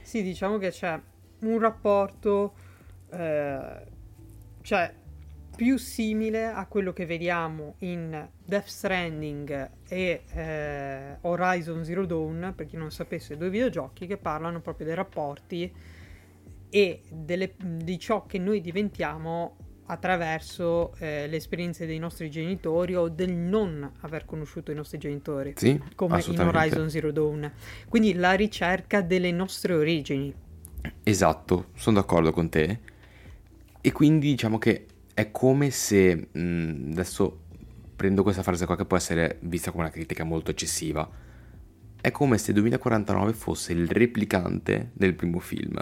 Sì, 0.00 0.22
diciamo 0.22 0.56
che 0.56 0.70
c'è 0.70 0.98
un 1.40 1.58
rapporto 1.58 2.54
eh, 3.10 3.82
cioè, 4.62 4.94
più 5.54 5.76
simile 5.76 6.46
a 6.46 6.66
quello 6.66 6.92
che 6.92 7.04
vediamo 7.04 7.74
in 7.80 8.26
Death 8.44 8.66
Stranding 8.66 9.70
e 9.88 10.22
eh, 10.32 11.16
Horizon 11.22 11.84
Zero 11.84 12.06
Dawn, 12.06 12.52
per 12.56 12.66
chi 12.66 12.76
non 12.76 12.90
sapesse, 12.90 13.36
due 13.36 13.50
videogiochi 13.50 14.06
che 14.06 14.16
parlano 14.16 14.60
proprio 14.60 14.86
dei 14.86 14.94
rapporti 14.94 15.70
e 16.70 17.02
delle- 17.10 17.54
di 17.58 17.98
ciò 17.98 18.26
che 18.26 18.38
noi 18.38 18.60
diventiamo 18.60 19.56
attraverso 19.90 20.94
eh, 20.98 21.26
le 21.28 21.36
esperienze 21.36 21.86
dei 21.86 21.98
nostri 21.98 22.30
genitori 22.30 22.94
o 22.94 23.08
del 23.08 23.32
non 23.32 23.90
aver 24.00 24.26
conosciuto 24.26 24.70
i 24.70 24.74
nostri 24.74 24.98
genitori 24.98 25.54
Sì, 25.56 25.80
come 25.94 26.22
in. 26.26 26.40
Horizon 26.40 26.90
Zero 26.90 27.10
Dawn. 27.10 27.50
Quindi 27.88 28.12
la 28.14 28.34
ricerca 28.34 29.00
delle 29.00 29.30
nostre 29.32 29.72
origini. 29.74 30.34
Esatto, 31.02 31.68
sono 31.74 32.00
d'accordo 32.00 32.32
con 32.32 32.50
te. 32.50 32.78
E 33.80 33.92
quindi 33.92 34.28
diciamo 34.28 34.58
che 34.58 34.84
è 35.14 35.30
come 35.30 35.70
se, 35.70 36.28
mh, 36.32 36.90
adesso 36.92 37.40
prendo 37.96 38.22
questa 38.22 38.42
frase 38.42 38.66
qua 38.66 38.76
che 38.76 38.84
può 38.84 38.96
essere 38.96 39.38
vista 39.40 39.70
come 39.70 39.84
una 39.84 39.92
critica 39.92 40.22
molto 40.22 40.50
eccessiva, 40.50 41.08
è 42.00 42.10
come 42.10 42.36
se 42.38 42.52
2049 42.52 43.32
fosse 43.32 43.72
il 43.72 43.88
replicante 43.88 44.90
del 44.92 45.14
primo 45.14 45.38
film. 45.40 45.76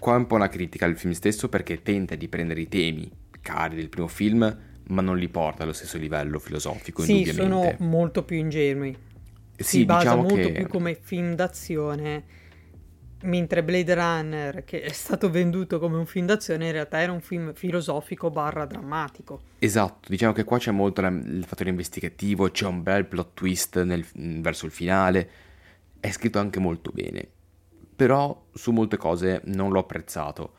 Qua 0.00 0.14
è 0.14 0.16
un 0.16 0.26
po' 0.26 0.34
una 0.36 0.48
critica 0.48 0.86
al 0.86 0.96
film 0.96 1.12
stesso 1.12 1.48
perché 1.48 1.82
tenta 1.82 2.14
di 2.14 2.26
prendere 2.26 2.62
i 2.62 2.68
temi 2.68 3.08
cari 3.42 3.76
del 3.76 3.88
primo 3.90 4.08
film, 4.08 4.58
ma 4.88 5.02
non 5.02 5.18
li 5.18 5.28
porta 5.28 5.62
allo 5.62 5.74
stesso 5.74 5.98
livello 5.98 6.38
filosofico, 6.38 7.02
Sì, 7.02 7.20
indubbiamente. 7.20 7.76
sono 7.76 7.90
molto 7.90 8.24
più 8.24 8.36
ingenui. 8.36 8.96
Sì, 9.56 9.64
si 9.64 9.84
basa 9.84 10.00
diciamo 10.00 10.22
molto 10.22 10.48
che... 10.48 10.52
più 10.52 10.66
come 10.68 10.98
film 10.98 11.34
d'azione, 11.34 12.24
mentre 13.24 13.62
Blade 13.62 13.94
Runner, 13.94 14.64
che 14.64 14.80
è 14.80 14.92
stato 14.92 15.28
venduto 15.30 15.78
come 15.78 15.98
un 15.98 16.06
film 16.06 16.24
d'azione, 16.24 16.66
in 16.66 16.72
realtà 16.72 17.00
era 17.00 17.12
un 17.12 17.20
film 17.20 17.52
filosofico 17.52 18.30
barra 18.30 18.64
drammatico. 18.64 19.42
Esatto, 19.58 20.08
diciamo 20.08 20.32
che 20.32 20.44
qua 20.44 20.56
c'è 20.56 20.70
molto 20.70 21.02
il 21.02 21.44
fattore 21.46 21.68
investigativo, 21.68 22.50
c'è 22.50 22.66
un 22.66 22.82
bel 22.82 23.04
plot 23.04 23.34
twist 23.34 23.82
nel- 23.82 24.06
verso 24.14 24.64
il 24.64 24.72
finale, 24.72 25.30
è 26.00 26.10
scritto 26.10 26.38
anche 26.38 26.58
molto 26.58 26.90
bene, 26.94 27.28
però 28.00 28.46
su 28.54 28.72
molte 28.72 28.96
cose 28.96 29.42
non 29.44 29.70
l'ho 29.72 29.80
apprezzato, 29.80 30.54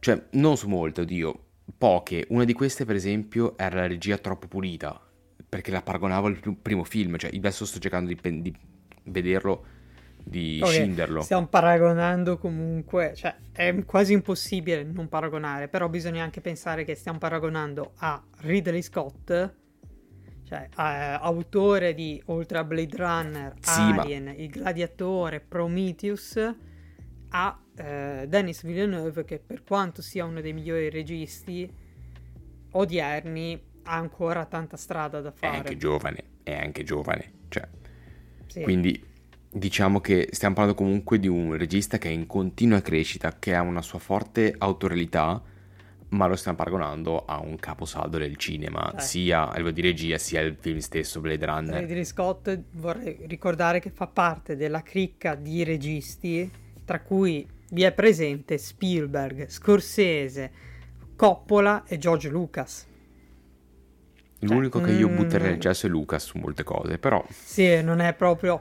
cioè 0.00 0.20
non 0.32 0.56
su 0.56 0.66
molte, 0.68 1.02
oddio, 1.02 1.44
poche, 1.78 2.26
una 2.30 2.42
di 2.42 2.52
queste 2.52 2.84
per 2.84 2.96
esempio 2.96 3.56
era 3.56 3.76
la 3.76 3.86
regia 3.86 4.18
troppo 4.18 4.48
pulita, 4.48 5.00
perché 5.48 5.70
la 5.70 5.80
paragonavo 5.80 6.26
al 6.26 6.40
pr- 6.40 6.56
primo 6.60 6.82
film, 6.82 7.16
cioè 7.18 7.30
adesso 7.32 7.64
sto 7.66 7.78
cercando 7.78 8.08
di, 8.08 8.16
pen- 8.16 8.42
di 8.42 8.52
vederlo, 9.04 9.64
di 10.24 10.60
Ok, 10.60 10.64
scinderlo. 10.64 11.22
Stiamo 11.22 11.46
paragonando 11.48 12.38
comunque, 12.38 13.14
cioè 13.14 13.36
è 13.52 13.84
quasi 13.84 14.12
impossibile 14.12 14.82
non 14.84 15.08
paragonare, 15.08 15.68
però 15.68 15.88
bisogna 15.88 16.22
anche 16.22 16.40
pensare 16.40 16.84
che 16.84 16.94
stiamo 16.94 17.18
paragonando 17.18 17.92
a 17.96 18.22
Ridley 18.38 18.82
Scott, 18.82 19.54
cioè 20.44 20.68
eh, 20.76 20.82
autore 21.20 21.94
di 21.94 22.22
oltre 22.26 22.58
a 22.58 22.64
Blade 22.64 22.96
Runner, 22.96 23.54
Sì, 23.60 23.82
Alien, 23.90 24.34
Il 24.36 24.50
Gladiatore, 24.50 25.40
Prometheus, 25.40 26.38
a 27.34 27.58
eh, 27.76 28.24
Denis 28.28 28.62
Villeneuve 28.62 29.24
che 29.24 29.38
per 29.38 29.62
quanto 29.64 30.02
sia 30.02 30.24
uno 30.24 30.40
dei 30.40 30.52
migliori 30.52 30.90
registi 30.90 31.70
odierni 32.72 33.60
ha 33.84 33.94
ancora 33.96 34.44
tanta 34.46 34.76
strada 34.76 35.20
da 35.20 35.30
È 35.30 35.32
fare. 35.36 35.56
anche 35.56 35.76
giovane, 35.76 36.24
è 36.42 36.54
anche 36.54 36.84
giovane. 36.84 37.32
Cioè, 37.48 37.68
Sì. 38.46 38.62
quindi 38.62 39.02
diciamo 39.50 40.00
che 40.00 40.28
stiamo 40.30 40.54
parlando 40.54 40.78
comunque 40.78 41.18
di 41.18 41.28
un 41.28 41.56
regista 41.56 41.98
che 41.98 42.08
è 42.08 42.12
in 42.12 42.26
continua 42.26 42.80
crescita, 42.80 43.36
che 43.38 43.54
ha 43.54 43.60
una 43.62 43.82
sua 43.82 43.98
forte 43.98 44.54
autorialità, 44.56 45.42
ma 46.10 46.26
lo 46.26 46.36
stiamo 46.36 46.58
paragonando 46.58 47.24
a 47.24 47.40
un 47.40 47.56
caposaldo 47.56 48.18
del 48.18 48.36
cinema, 48.36 48.92
Eh. 48.94 49.00
sia 49.00 49.48
a 49.48 49.56
livello 49.56 49.70
di 49.70 49.80
regia, 49.80 50.18
sia 50.18 50.40
il 50.40 50.56
film 50.60 50.78
stesso, 50.78 51.20
Blade 51.20 51.44
Runner. 51.46 51.80
Ridley 51.80 52.04
Scott 52.04 52.60
vorrei 52.72 53.20
ricordare 53.26 53.80
che 53.80 53.88
fa 53.90 54.06
parte 54.06 54.54
della 54.56 54.82
cricca 54.82 55.34
di 55.34 55.64
registi 55.64 56.50
tra 56.84 57.00
cui 57.00 57.46
vi 57.70 57.82
è 57.82 57.92
presente 57.92 58.58
Spielberg, 58.58 59.48
Scorsese, 59.48 60.50
Coppola 61.16 61.84
e 61.86 61.98
George 61.98 62.28
Lucas. 62.28 62.86
L'unico 64.40 64.80
che 64.80 64.90
io 64.90 65.08
mm, 65.08 65.16
butterei 65.16 65.50
nel 65.50 65.60
cesso 65.60 65.86
è 65.86 65.88
Lucas 65.88 66.24
su 66.24 66.38
molte 66.38 66.64
cose, 66.64 66.98
però 66.98 67.24
Sì, 67.30 67.80
non 67.82 68.00
è 68.00 68.12
proprio... 68.14 68.60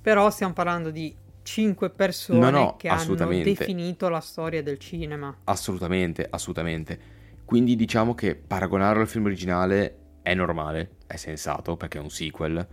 Però 0.00 0.30
stiamo 0.30 0.54
parlando 0.54 0.90
di 0.90 1.14
cinque 1.42 1.90
persone 1.90 2.38
No, 2.38 2.50
no, 2.50 2.76
che 2.76 2.88
hanno 2.88 3.14
definito 3.14 4.08
la 4.08 4.20
storia 4.20 4.62
del 4.62 4.78
cinema. 4.78 5.34
assolutamente, 5.44 6.26
assolutamente. 6.28 6.98
Quindi 7.44 7.76
diciamo 7.76 8.14
che 8.14 8.34
paragonarlo 8.34 9.02
al 9.02 9.08
film 9.08 9.26
originale 9.26 9.96
è 10.22 10.34
normale, 10.34 10.96
è 11.06 11.16
sensato 11.16 11.76
perché 11.76 11.98
è 11.98 12.00
un 12.00 12.10
sequel, 12.10 12.66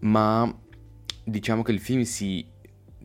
ma 0.00 0.54
diciamo 1.24 1.62
che 1.62 1.72
il 1.72 1.80
film 1.80 2.02
si, 2.02 2.46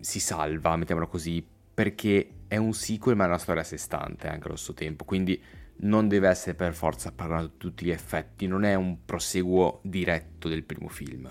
si 0.03 0.19
salva, 0.19 0.75
mettiamolo 0.75 1.07
così, 1.07 1.45
perché 1.73 2.29
è 2.47 2.57
un 2.57 2.73
sequel 2.73 3.15
ma 3.15 3.23
è 3.23 3.27
una 3.27 3.37
storia 3.37 3.61
a 3.61 3.65
sé 3.65 3.77
stante 3.77 4.27
anche 4.27 4.45
allo 4.47 4.55
stesso 4.57 4.73
tempo, 4.73 5.05
quindi 5.05 5.41
non 5.75 6.07
deve 6.07 6.27
essere 6.29 6.53
per 6.55 6.73
forza 6.73 7.11
paragonato 7.11 7.47
a 7.47 7.51
tutti 7.57 7.85
gli 7.85 7.89
effetti, 7.89 8.45
non 8.45 8.63
è 8.63 8.75
un 8.75 9.05
proseguo 9.05 9.79
diretto 9.83 10.47
del 10.47 10.63
primo 10.63 10.87
film. 10.87 11.27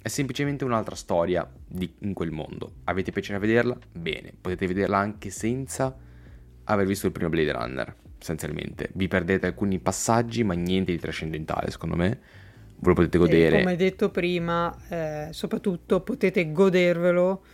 È 0.00 0.08
semplicemente 0.08 0.64
un'altra 0.64 0.94
storia 0.96 1.48
di- 1.66 1.92
in 2.00 2.12
quel 2.12 2.30
mondo. 2.30 2.76
Avete 2.84 3.12
piacere 3.12 3.36
a 3.36 3.40
vederla? 3.40 3.76
Bene, 3.92 4.32
potete 4.40 4.66
vederla 4.66 4.98
anche 4.98 5.30
senza 5.30 5.94
aver 6.64 6.86
visto 6.86 7.06
il 7.06 7.12
primo 7.12 7.28
Blade 7.28 7.52
Runner, 7.52 7.94
essenzialmente. 8.20 8.90
Vi 8.94 9.08
perdete 9.08 9.46
alcuni 9.46 9.78
passaggi, 9.78 10.42
ma 10.42 10.54
niente 10.54 10.90
di 10.92 10.98
trascendentale, 10.98 11.70
secondo 11.70 11.96
me. 11.96 12.08
Ve 12.78 12.88
lo 12.88 12.94
potete 12.94 13.16
E 13.16 13.20
godere. 13.20 13.58
come 13.58 13.76
detto 13.76 14.10
prima, 14.10 14.76
eh, 14.88 15.28
soprattutto 15.30 16.00
potete 16.00 16.50
godervelo 16.50 17.44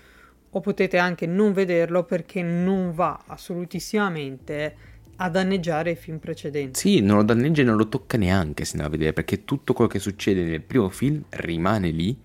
o 0.50 0.60
potete 0.60 0.98
anche 0.98 1.26
non 1.26 1.52
vederlo 1.52 2.04
perché 2.04 2.42
non 2.42 2.92
va 2.92 3.22
assolutissimamente 3.26 4.76
a 5.20 5.28
danneggiare 5.28 5.92
i 5.92 5.96
film 5.96 6.18
precedenti. 6.18 6.78
Sì, 6.78 7.00
non 7.00 7.16
lo 7.16 7.22
danneggia 7.24 7.62
e 7.62 7.64
non 7.64 7.76
lo 7.76 7.88
tocca 7.88 8.16
neanche 8.16 8.64
se 8.64 8.76
ne 8.76 8.82
va 8.82 8.88
a 8.88 8.90
vedere, 8.90 9.12
perché 9.12 9.44
tutto 9.44 9.72
quello 9.72 9.90
che 9.90 9.98
succede 9.98 10.44
nel 10.44 10.62
primo 10.62 10.88
film 10.88 11.22
rimane 11.30 11.90
lì 11.90 12.16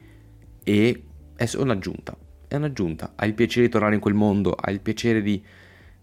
e 0.63 1.03
è 1.35 1.49
un'aggiunta. 1.55 2.15
È 2.47 2.55
un'aggiunta. 2.55 3.13
Hai 3.15 3.29
il 3.29 3.33
piacere 3.33 3.65
di 3.65 3.71
tornare 3.71 3.95
in 3.95 3.99
quel 3.99 4.13
mondo, 4.13 4.51
hai 4.51 4.73
il 4.75 4.79
piacere 4.79 5.21
di 5.21 5.43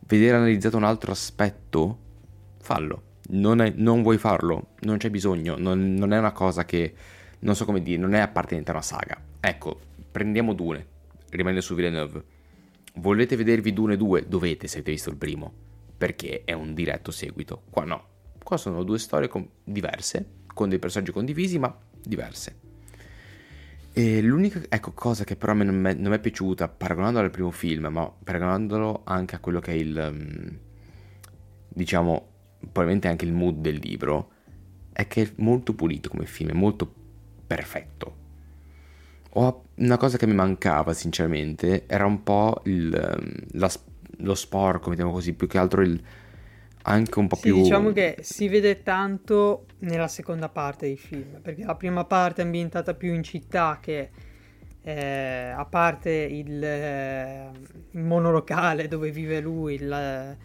vedere 0.06 0.36
analizzato 0.36 0.76
un 0.76 0.84
altro 0.84 1.12
aspetto, 1.12 1.98
fallo. 2.60 3.02
Non, 3.30 3.60
è- 3.60 3.72
non 3.76 4.02
vuoi 4.02 4.18
farlo, 4.18 4.70
non 4.80 4.96
c'è 4.96 5.10
bisogno, 5.10 5.54
non, 5.56 5.94
non 5.94 6.12
è 6.12 6.18
una 6.18 6.32
cosa 6.32 6.64
che, 6.64 6.92
non 7.40 7.54
so 7.54 7.64
come 7.64 7.80
dire, 7.80 8.00
non 8.00 8.14
è 8.14 8.18
appartenente 8.18 8.72
a 8.72 8.74
una 8.74 8.82
saga. 8.82 9.16
Ecco, 9.38 9.78
prendiamo 10.10 10.52
Dune, 10.54 10.84
rimanendo 11.30 11.60
su 11.60 11.74
Villeneuve. 11.74 12.24
Volete 12.94 13.36
vedervi 13.36 13.72
Dune 13.72 13.96
2? 13.96 14.26
Dovete 14.28 14.66
se 14.66 14.76
avete 14.76 14.90
visto 14.92 15.10
il 15.10 15.16
primo, 15.16 15.52
perché 15.96 16.42
è 16.44 16.52
un 16.52 16.74
diretto 16.74 17.10
seguito. 17.10 17.62
Qua 17.70 17.84
no, 17.84 18.04
qua 18.42 18.56
sono 18.56 18.82
due 18.82 18.98
storie 18.98 19.28
con- 19.28 19.48
diverse, 19.64 20.26
con 20.46 20.68
dei 20.68 20.78
personaggi 20.78 21.12
condivisi, 21.12 21.58
ma 21.58 21.76
diverse. 22.02 22.68
E 23.92 24.22
l'unica 24.22 24.60
ecco, 24.68 24.92
cosa 24.92 25.24
che 25.24 25.36
però 25.36 25.52
a 25.52 25.54
me 25.56 25.64
non 25.64 25.86
è- 25.86 25.94
non 25.94 26.12
è 26.12 26.20
piaciuta, 26.20 26.68
paragonandolo 26.68 27.24
al 27.24 27.30
primo 27.30 27.50
film, 27.50 27.86
ma 27.86 28.08
paragonandolo 28.08 29.02
anche 29.04 29.34
a 29.34 29.40
quello 29.40 29.60
che 29.60 29.72
è 29.72 29.74
il, 29.74 30.10
mm, 30.12 30.56
diciamo, 31.68 32.28
probabilmente 32.60 33.08
anche 33.08 33.24
il 33.24 33.32
mood 33.32 33.58
del 33.60 33.76
libro, 33.76 34.30
è 34.92 35.06
che 35.06 35.22
è 35.22 35.32
molto 35.36 35.74
pulito 35.74 36.08
come 36.08 36.26
film, 36.26 36.50
è 36.50 36.54
molto 36.54 36.92
perfetto. 37.46 38.16
Una 39.32 39.96
cosa 39.96 40.16
che 40.18 40.26
mi 40.26 40.34
mancava, 40.34 40.92
sinceramente, 40.92 41.86
era 41.86 42.04
un 42.04 42.22
po' 42.22 42.60
il, 42.64 42.92
ehm, 42.94 43.34
la 43.58 43.70
lo 44.22 44.34
sporco, 44.34 44.90
mettiamo 44.90 45.12
così, 45.12 45.32
più 45.32 45.46
che 45.46 45.56
altro 45.58 45.80
il, 45.82 45.98
anche 46.82 47.18
un 47.18 47.26
po' 47.28 47.36
Sì, 47.36 47.52
più... 47.52 47.54
diciamo 47.54 47.92
che 47.92 48.18
si 48.22 48.48
vede 48.48 48.82
tanto 48.82 49.66
nella 49.80 50.08
seconda 50.08 50.48
parte 50.48 50.86
dei 50.86 50.96
film, 50.96 51.40
perché 51.40 51.64
la 51.64 51.76
prima 51.76 52.04
parte 52.04 52.42
è 52.42 52.44
ambientata 52.44 52.94
più 52.94 53.14
in 53.14 53.22
città 53.22 53.78
che 53.80 54.10
eh, 54.82 55.52
a 55.56 55.64
parte 55.64 56.10
il, 56.10 56.62
eh, 56.62 57.50
il 57.92 58.00
monolocale 58.00 58.88
dove 58.88 59.10
vive 59.10 59.40
lui, 59.40 59.74
il- 59.74 60.36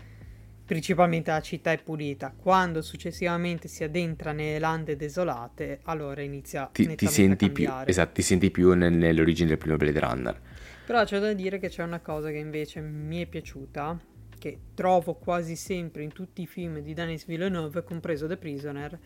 principalmente 0.65 1.31
la 1.31 1.41
città 1.41 1.71
è 1.71 1.81
pulita. 1.81 2.33
Quando 2.35 2.81
successivamente 2.81 3.67
si 3.67 3.83
addentra 3.83 4.31
nelle 4.31 4.59
lande 4.59 4.95
desolate, 4.95 5.79
allora 5.83 6.21
inizia 6.21 6.69
ti, 6.71 6.95
ti 6.95 7.07
senti 7.07 7.45
a 7.45 7.49
più, 7.49 7.71
esatto, 7.85 8.13
ti 8.13 8.21
senti 8.21 8.49
più 8.51 8.73
nel- 8.73 8.93
nell'origine 8.93 9.49
del 9.49 9.57
primo 9.57 9.77
Blade 9.77 9.99
Runner. 9.99 10.41
Però 10.85 11.03
c'è 11.03 11.19
da 11.19 11.33
dire 11.33 11.59
che 11.59 11.69
c'è 11.69 11.83
una 11.83 11.99
cosa 11.99 12.29
che 12.29 12.37
invece 12.37 12.81
mi 12.81 13.21
è 13.21 13.25
piaciuta, 13.25 13.99
che 14.37 14.59
trovo 14.73 15.15
quasi 15.15 15.55
sempre 15.55 16.03
in 16.03 16.11
tutti 16.11 16.41
i 16.41 16.47
film 16.47 16.79
di 16.79 16.93
Denis 16.93 17.25
Villeneuve, 17.25 17.83
compreso 17.83 18.27
The 18.27 18.37
Prisoner, 18.37 18.99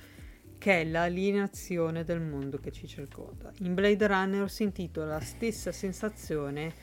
che 0.58 0.82
è 0.82 0.84
l'alienazione 0.84 2.04
del 2.04 2.20
mondo 2.20 2.58
che 2.58 2.72
ci 2.72 2.86
circonda. 2.86 3.52
In 3.60 3.74
Blade 3.74 4.06
Runner 4.08 4.42
ho 4.42 4.48
sentito 4.48 5.06
la 5.06 5.22
stessa 5.22 5.72
sensazione 5.72 6.74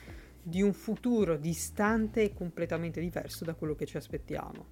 di 0.49 0.63
un 0.63 0.73
futuro 0.73 1.37
distante 1.37 2.23
e 2.23 2.33
completamente 2.33 3.01
diverso 3.01 3.45
da 3.45 3.55
quello 3.55 3.75
che 3.75 3.85
ci 3.85 3.97
aspettiamo, 3.97 4.67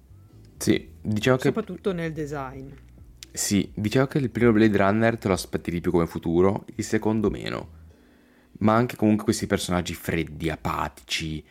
Sì, 0.57 0.89
diciamo 1.01 1.35
che 1.37 1.43
soprattutto 1.47 1.91
nel 1.91 2.13
design. 2.13 2.69
Sì, 3.31 3.69
diciamo 3.75 4.05
che 4.07 4.17
il 4.19 4.29
primo 4.29 4.53
Blade 4.53 4.77
Runner 4.77 5.17
te 5.17 5.27
lo 5.27 5.33
aspetti 5.33 5.69
di 5.69 5.81
più 5.81 5.91
come 5.91 6.07
futuro, 6.07 6.65
il 6.75 6.83
secondo 6.85 7.29
meno. 7.29 7.83
Ma 8.59 8.73
anche 8.75 8.95
comunque 8.95 9.25
questi 9.25 9.47
personaggi 9.47 9.93
freddi, 9.93 10.49
apatici, 10.49 11.43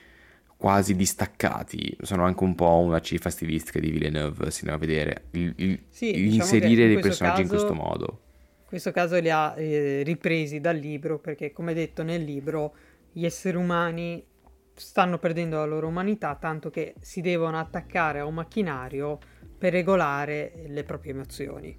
quasi 0.57 0.97
distaccati, 0.97 1.95
sono 2.01 2.25
anche 2.25 2.43
un 2.45 2.55
po' 2.55 2.79
una 2.79 3.03
cifra 3.03 3.29
stilistica 3.29 3.79
di 3.79 3.91
Villeneuve, 3.91 4.51
si 4.51 4.65
andiamo 4.67 4.83
a 4.83 4.87
vedere. 4.87 5.25
Il, 5.33 5.53
il- 5.57 5.81
Sì, 5.91 6.11
diciamo 6.13 6.33
inserire 6.35 6.83
in 6.85 6.89
dei 6.95 6.99
personaggi 7.03 7.43
in 7.43 7.49
caso- 7.49 7.67
questo 7.67 7.75
modo. 7.75 8.21
In 8.61 8.81
questo 8.81 8.91
caso 8.91 9.21
li 9.21 9.31
ha 9.31 9.55
eh, 9.59 10.03
ripresi 10.03 10.61
dal 10.61 10.77
libro 10.77 11.19
perché, 11.19 11.53
come 11.53 11.75
detto 11.75 12.03
nel 12.03 12.23
libro, 12.25 12.75
gli 13.15 13.25
esseri 13.25 13.57
umani 13.57 14.27
stanno 14.75 15.19
perdendo 15.19 15.57
la 15.57 15.65
loro 15.65 15.87
umanità 15.87 16.35
tanto 16.35 16.69
che 16.69 16.95
si 17.01 17.21
devono 17.21 17.59
attaccare 17.61 18.19
a 18.19 18.25
un 18.27 18.35
macchinario 18.35 19.21
per 19.57 19.73
regolare 19.73 20.65
le 20.67 20.83
proprie 20.83 21.13
emozioni. 21.13 21.79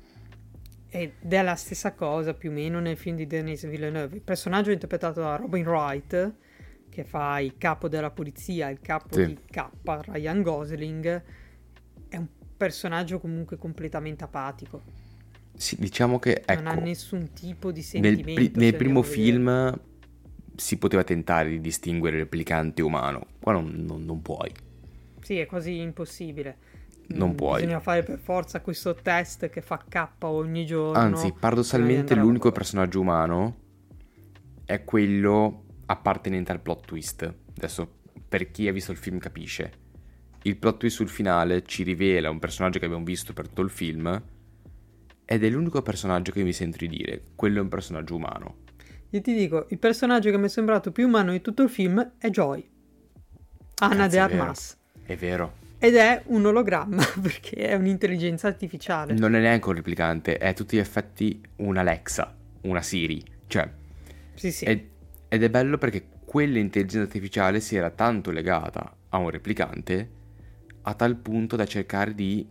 Ed 0.88 1.12
è 1.28 1.42
la 1.42 1.56
stessa 1.56 1.94
cosa 1.94 2.34
più 2.34 2.52
o 2.52 2.54
meno 2.54 2.80
nel 2.80 2.96
film 2.96 3.18
di 3.18 3.28
Denis 3.28 3.68
Villeneuve. 3.68 4.16
Il 4.16 4.22
personaggio 4.22 4.70
è 4.70 4.74
interpretato 4.74 5.20
da 5.20 5.36
Robin 5.36 5.68
Wright, 5.68 6.36
che 6.90 7.04
fa 7.04 7.38
il 7.42 7.58
capo 7.58 7.90
della 7.90 8.12
polizia, 8.12 8.70
il 8.70 8.80
capo 8.80 9.14
Sì. 9.16 9.26
di 9.26 9.38
K, 9.46 9.68
Ryan 9.84 10.42
Gosling. 10.42 11.24
È 12.08 12.16
un 12.16 12.28
personaggio 12.56 13.20
comunque 13.20 13.58
completamente 13.58 14.24
apatico. 14.24 14.82
Sì, 15.54 15.76
diciamo 15.78 16.18
che, 16.18 16.44
non 16.48 16.68
ha 16.68 16.72
ecco, 16.72 16.82
nessun 16.82 17.34
tipo 17.34 17.72
di 17.74 17.80
nel, 17.80 17.84
sentimento. 17.84 18.34
pri- 18.34 18.52
se 18.54 18.60
nel 18.60 18.76
primo 18.76 19.00
a 19.00 19.04
vedere. 19.04 19.18
Si 20.56 20.78
poteva 20.78 21.04
tentare 21.04 21.50
di 21.50 21.60
distinguere 21.62 22.18
replicante 22.18 22.82
umano, 22.82 23.28
qua 23.40 23.54
non, 23.54 23.74
non- 23.86 24.04
non 24.06 24.22
puoi. 24.22 24.52
Sì, 25.22 25.38
è 25.38 25.46
quasi 25.46 25.80
impossibile. 25.80 26.58
Non 27.08 27.32
Mm, 27.32 27.36
puoi. 27.36 27.62
Bisogna 27.62 27.80
fare 27.80 28.04
per 28.04 28.18
forza 28.20 28.62
questo 28.62 28.96
test 28.96 29.50
che 29.50 29.62
fa 29.62 29.84
K 29.88 30.08
ogni 30.22 30.66
giorno. 30.66 30.98
Anzi, 31.00 31.28
di 31.28 31.34
paradossalmente 31.40 32.16
l'unico 32.16 32.52
personaggio 32.52 33.00
umano 33.00 33.58
è 34.66 34.84
quello 34.84 35.64
appartenente 35.86 36.52
al 36.52 36.62
plot 36.62 36.86
twist. 36.86 37.34
Adesso, 37.58 37.88
per 38.28 38.50
chi 38.52 38.68
ha 38.68 38.72
visto 38.72 38.92
il 38.92 38.98
film 38.98 39.20
capisce. 39.20 39.84
Il 40.44 40.58
plot 40.58 40.78
twist 40.78 40.96
sul 40.98 41.10
finale 41.10 41.64
ci 41.64 41.84
rivela 41.84 42.30
un 42.30 42.40
personaggio 42.40 42.80
che 42.80 42.86
abbiamo 42.86 43.04
visto 43.04 43.34
per 43.34 43.48
tutto 43.48 43.62
il 43.62 43.70
film 43.70 44.22
ed 45.26 45.44
è 45.44 45.50
l'unico 45.50 45.82
personaggio 45.82 46.32
che 46.32 46.44
mi 46.44 46.54
sento 46.54 46.78
di 46.78 46.88
dire, 46.88 47.22
quello 47.36 47.58
è 47.60 47.62
un 47.62 47.68
personaggio 47.70 48.16
umano. 48.16 48.58
Io 49.16 49.22
ti 49.22 49.34
dico, 49.34 49.66
il 49.70 49.80
personaggio 49.80 50.30
che 50.30 50.38
mi 50.38 50.48
è 50.48 50.50
sembrato 50.50 50.92
più 50.92 51.08
umano 51.08 51.32
di 51.32 51.40
tutto 51.40 51.64
il 51.64 51.70
film 51.70 52.16
è 52.18 52.30
Joy. 52.30 52.70
Anna 53.76 54.08
de 54.08 54.18
è. 54.18 54.20
Armas. 54.20 54.78
È 55.06 55.16
vero. 55.16 55.64
Ed 55.80 55.96
è 55.96 56.22
un 56.26 56.46
ologramma 56.46 57.02
perché 57.22 57.70
è 57.70 57.76
un'intelligenza 57.76 58.48
artificiale. 58.48 59.14
Non 59.14 59.34
è 59.36 59.40
neanche 59.40 59.70
un 59.70 59.76
replicante, 59.76 60.38
è 60.38 60.48
a 60.48 60.54
tutti 60.54 60.76
gli 60.76 60.80
effetti 60.80 61.42
un 61.58 61.78
Alexa. 61.78 62.36
una 62.64 62.82
Siri, 62.82 63.24
cioè... 63.48 63.70
Sì, 64.34 64.52
sì. 64.52 64.66
Ed, 64.66 64.84
ed 65.30 65.44
è 65.44 65.50
bello 65.50 65.78
perché 65.78 66.08
quell'intelligenza 66.26 67.06
artificiale 67.06 67.62
si 67.62 67.78
era 67.78 67.92
tanto 67.92 68.32
legata 68.32 68.98
a 69.08 69.18
un 69.18 69.30
replicante 69.30 70.10
a 70.82 70.94
tal 70.94 71.16
punto 71.16 71.56
da 71.56 71.66
cercare 71.66 72.14
di 72.14 72.46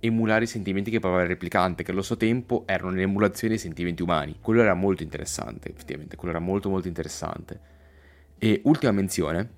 emulare 0.00 0.44
i 0.44 0.46
sentimenti 0.46 0.90
che 0.90 1.00
provava 1.00 1.22
il 1.22 1.28
replicante, 1.28 1.82
che 1.82 1.90
allo 1.90 2.02
suo 2.02 2.16
tempo 2.16 2.64
erano 2.66 2.90
un'emulazione 2.90 3.54
dei 3.54 3.62
sentimenti 3.62 4.02
umani. 4.02 4.38
Quello 4.40 4.62
era 4.62 4.74
molto 4.74 5.02
interessante, 5.02 5.70
effettivamente, 5.70 6.16
quello 6.16 6.34
era 6.34 6.44
molto 6.44 6.68
molto 6.68 6.88
interessante. 6.88 7.60
E 8.38 8.60
ultima 8.64 8.92
menzione 8.92 9.48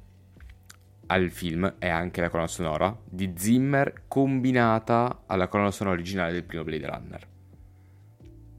al 1.06 1.30
film 1.30 1.74
è 1.78 1.88
anche 1.88 2.20
la 2.20 2.28
colonna 2.28 2.48
sonora 2.48 2.96
di 3.04 3.32
Zimmer 3.36 4.02
combinata 4.06 5.22
alla 5.26 5.48
colonna 5.48 5.70
sonora 5.70 5.96
originale 5.96 6.32
del 6.32 6.44
primo 6.44 6.64
Blade 6.64 6.86
Runner. 6.86 7.26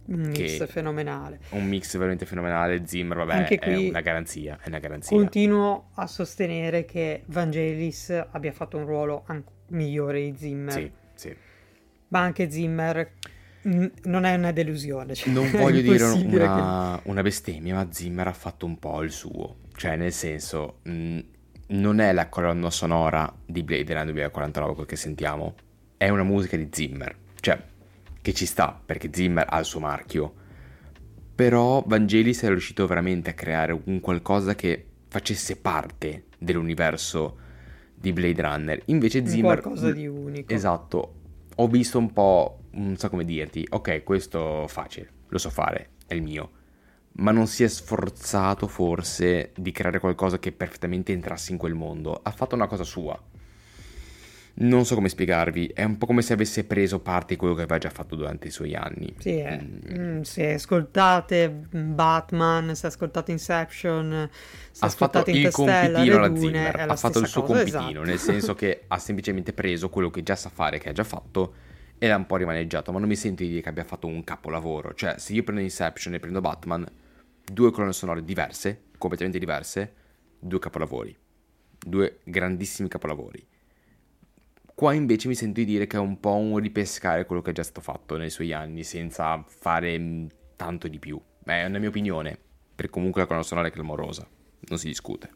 Un 0.10 0.22
mix 0.22 0.66
fenomenale. 0.66 1.40
Un 1.50 1.68
mix 1.68 1.96
veramente 1.96 2.26
fenomenale. 2.26 2.88
Zimmer, 2.88 3.18
vabbè, 3.18 3.60
è 3.60 3.76
una 3.90 4.02
garanzia. 4.02 4.58
È 4.60 4.68
una 4.68 4.80
garanzia. 4.80 5.16
Continuo 5.16 5.92
a 5.94 6.08
sostenere 6.08 6.84
che 6.86 7.22
Vangelis 7.28 8.10
abbia 8.32 8.52
fatto 8.52 8.78
un 8.78 8.86
ruolo 8.88 9.24
anche 9.28 9.52
migliore 9.68 10.22
di 10.22 10.36
Zimmer. 10.36 10.74
Sì, 10.74 10.92
sì. 11.14 11.36
Ma 12.10 12.20
anche 12.20 12.50
Zimmer 12.50 13.14
non 13.64 14.24
è 14.24 14.36
una 14.36 14.52
delusione. 14.52 15.16
Cioè, 15.16 15.32
non 15.32 15.50
voglio 15.52 15.82
dire 15.82 16.04
una, 16.04 17.00
che... 17.02 17.10
una, 17.10 17.22
bestemmia, 17.22 17.76
ma 17.76 17.88
Zimmer 17.92 18.28
ha 18.28 18.34
fatto 18.34 18.66
un 18.66 18.78
po' 18.80 19.02
il 19.04 19.12
suo. 19.12 19.58
Cioè, 19.76 19.96
nel 19.96 20.14
senso, 20.14 20.80
mh, 20.84 21.20
non 21.68 22.00
è 22.00 22.12
la 22.14 22.30
colonna 22.30 22.70
sonora 22.70 23.32
di 23.46 23.64
Blade 23.64 23.94
Runner 23.94 24.12
2049 24.14 24.74
quel 24.76 24.86
che 24.86 24.96
sentiamo. 24.96 25.56
È 25.98 26.08
una 26.10 26.24
musica 26.24 26.56
di 26.56 26.70
Zimmer. 26.72 27.16
Cioè, 27.40 27.62
che 28.22 28.34
ci 28.34 28.46
sta, 28.46 28.80
perché 28.84 29.10
Zimmer 29.12 29.46
ha 29.50 29.60
il 29.60 29.66
suo 29.66 29.80
marchio. 29.80 30.34
Però 31.36 31.84
Vangelis 31.86 32.44
è 32.44 32.48
riuscito 32.50 32.86
veramente 32.86 33.30
a 33.30 33.34
creare 33.34 33.78
un 33.86 34.00
qualcosa 34.02 34.56
che 34.56 34.86
facesse 35.08 35.56
parte 35.56 36.26
dell'universo 36.38 37.38
di 37.96 38.12
Blade 38.14 38.42
Runner. 38.42 38.82
Invece 38.86 39.26
Zimmer... 39.26 39.60
Qualcosa 39.60 39.92
di 39.92 40.08
unico. 40.08 40.54
Esatto. 40.54 41.19
Ho 41.60 41.68
visto 41.68 41.98
un 41.98 42.14
po', 42.14 42.60
non 42.72 42.96
so 42.96 43.10
come 43.10 43.26
dirti, 43.26 43.68
ok, 43.70 44.04
questo 44.04 44.66
facile, 44.68 45.12
lo 45.28 45.38
so 45.38 45.50
fare, 45.50 45.90
è 46.08 46.14
il 46.14 46.22
mio. 46.22 46.52
Ma 47.16 47.32
non 47.32 47.48
si 47.48 47.66
è 47.66 47.68
sforzato 47.68 48.66
forse 48.66 49.52
di 49.58 49.72
creare 49.72 50.00
qualcosa 50.00 50.40
che 50.40 50.54
perfettamente 50.54 51.12
entrasse 51.12 51.52
in 51.52 51.58
quel 51.58 51.74
mondo. 51.74 52.18
Ha 52.24 52.32
fatto 52.32 52.56
una 52.56 52.68
cosa 52.68 52.86
sua 52.86 53.22
non 54.56 54.86
so 54.86 54.96
come 54.96 55.10
spiegarvi, 55.10 55.68
è 55.68 55.84
un 55.84 55.98
po' 55.98 56.06
come 56.06 56.22
se 56.22 56.34
avesse 56.34 56.66
preso 56.66 57.00
parte 57.00 57.34
di 57.34 57.40
quello 57.40 57.54
che 57.54 57.62
aveva 57.62 57.78
già 57.78 57.90
fatto 57.90 58.16
durante 58.16 58.48
i 58.48 58.52
suoi 58.52 58.76
anni. 58.76 59.14
Sì, 59.18 59.38
è, 59.38 59.60
mm. 59.62 60.00
mm 60.00 60.22
se 60.22 60.54
ascoltate 60.54 61.50
Batman, 61.50 62.76
se 62.76 62.88
ascoltate 62.88 63.32
Inception, 63.32 64.30
se 64.72 64.84
ha 64.84 64.88
ascoltate 64.88 65.32
Interstellar, 65.32 66.04
il 66.04 66.12
compitino 66.12 66.36
Zimmer, 66.36 66.90
ha 66.90 66.96
fatto 66.96 67.20
il 67.20 67.28
suo 67.28 67.44
cosa, 67.44 67.64
compitino, 67.64 67.90
esatto. 67.90 68.06
nel 68.06 68.20
senso 68.20 68.56
che 68.56 68.84
ha 68.88 68.98
semplicemente 68.98 69.54
preso 69.54 69.90
quello 69.90 70.10
che 70.10 70.24
già 70.24 70.36
sa 70.36 70.50
fare, 70.50 70.78
che 70.78 70.90
ha 70.90 70.94
già 70.94 71.04
fatto, 71.04 71.54
e 71.98 72.08
l'ha 72.08 72.16
un 72.16 72.26
po' 72.26 72.38
rimaneggiato, 72.38 72.92
ma 72.92 73.00
non 73.00 73.08
mi 73.08 73.16
sento 73.16 73.44
di 73.44 73.50
dire 73.50 73.62
che 73.62 73.70
abbia 73.70 73.84
fatto 73.84 74.08
un 74.08 74.24
capolavoro. 74.24 74.94
Cioè, 74.94 75.16
se 75.18 75.34
io 75.34 75.44
prendo 75.44 75.62
Inception 75.62 76.14
e 76.14 76.20
prendo 76.20 76.42
Batman, 76.42 76.86
due 77.44 77.72
colonne 77.72 77.94
sonore 77.94 78.24
diverse, 78.24 78.84
completamente 78.98 79.40
diverse, 79.40 79.94
due 80.40 80.60
capolavori. 80.60 81.16
Due 81.78 82.20
grandissimi 82.24 82.88
capolavori. 82.88 83.46
Qua 84.80 84.94
invece 84.94 85.28
mi 85.28 85.36
sento 85.36 85.60
di 85.60 85.66
dire 85.66 85.88
che 85.88 85.98
è 85.98 86.00
un 86.00 86.22
po' 86.22 86.36
un 86.36 86.58
ripescare 86.58 87.26
quello 87.26 87.42
che 87.42 87.50
è 87.50 87.54
già 87.54 87.64
stato 87.64 87.82
fatto 87.82 88.16
nei 88.16 88.30
suoi 88.30 88.54
anni, 88.54 88.86
senza 88.86 89.44
fare 89.46 90.00
mm, 90.00 90.28
tanto 90.56 90.88
di 90.88 91.00
più. 91.00 91.22
Beh, 91.38 91.64
è 91.64 91.66
una 91.66 91.80
mia 91.80 91.90
opinione, 91.90 92.38
per 92.76 92.90
comunque 92.90 93.20
la 93.20 93.28
colonna 93.28 93.44
sonora 93.44 93.68
è 93.68 93.72
clamorosa, 93.72 94.26
non 94.70 94.80
si 94.80 94.88
discute. 94.88 95.30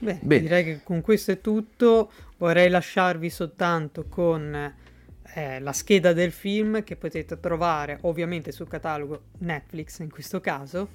Beh, 0.00 0.18
Bene. 0.20 0.42
direi 0.42 0.64
che 0.64 0.80
con 0.82 1.00
questo 1.00 1.30
è 1.30 1.40
tutto. 1.40 2.10
Vorrei 2.36 2.70
lasciarvi 2.70 3.30
soltanto 3.30 4.06
con 4.08 4.74
eh, 5.32 5.60
la 5.60 5.72
scheda 5.72 6.12
del 6.12 6.32
film 6.32 6.82
che 6.82 6.96
potete 6.96 7.38
trovare 7.38 7.98
ovviamente 8.00 8.50
sul 8.50 8.66
catalogo 8.66 9.26
Netflix 9.38 10.00
in 10.00 10.10
questo 10.10 10.40
caso. 10.40 10.88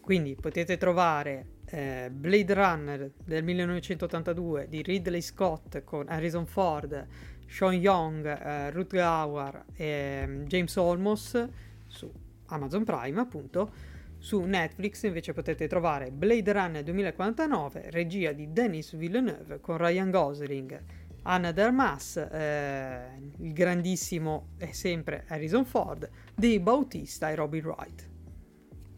Quindi 0.00 0.34
potete 0.34 0.76
trovare 0.78 1.46
eh, 1.72 2.10
Blade 2.10 2.52
Runner 2.52 3.10
del 3.24 3.42
1982 3.42 4.66
di 4.68 4.82
Ridley 4.82 5.22
Scott 5.22 5.82
con 5.84 6.06
Harrison 6.06 6.44
Ford, 6.44 7.06
Sean 7.46 7.72
Young, 7.72 8.26
eh, 8.26 8.70
Ruth 8.70 8.94
Gower 8.94 9.64
e 9.74 10.24
mm, 10.26 10.44
James 10.44 10.76
Olmos 10.76 11.48
su 11.86 12.12
Amazon 12.46 12.84
Prime 12.84 13.20
appunto. 13.20 13.90
Su 14.18 14.42
Netflix 14.42 15.02
invece 15.02 15.32
potete 15.32 15.66
trovare 15.66 16.12
Blade 16.12 16.52
Runner 16.52 16.82
2049, 16.84 17.90
regia 17.90 18.32
di 18.32 18.52
Denis 18.52 18.94
Villeneuve 18.94 19.58
con 19.60 19.78
Ryan 19.78 20.10
Gosling, 20.10 20.80
Anna 21.22 21.50
Dermas, 21.52 22.16
eh, 22.18 23.00
il 23.38 23.52
grandissimo 23.52 24.50
e 24.58 24.72
sempre 24.74 25.24
Harrison 25.26 25.64
Ford, 25.64 26.08
Dave 26.34 26.60
Bautista 26.60 27.30
e 27.30 27.34
Robin 27.34 27.64
Wright. 27.64 28.11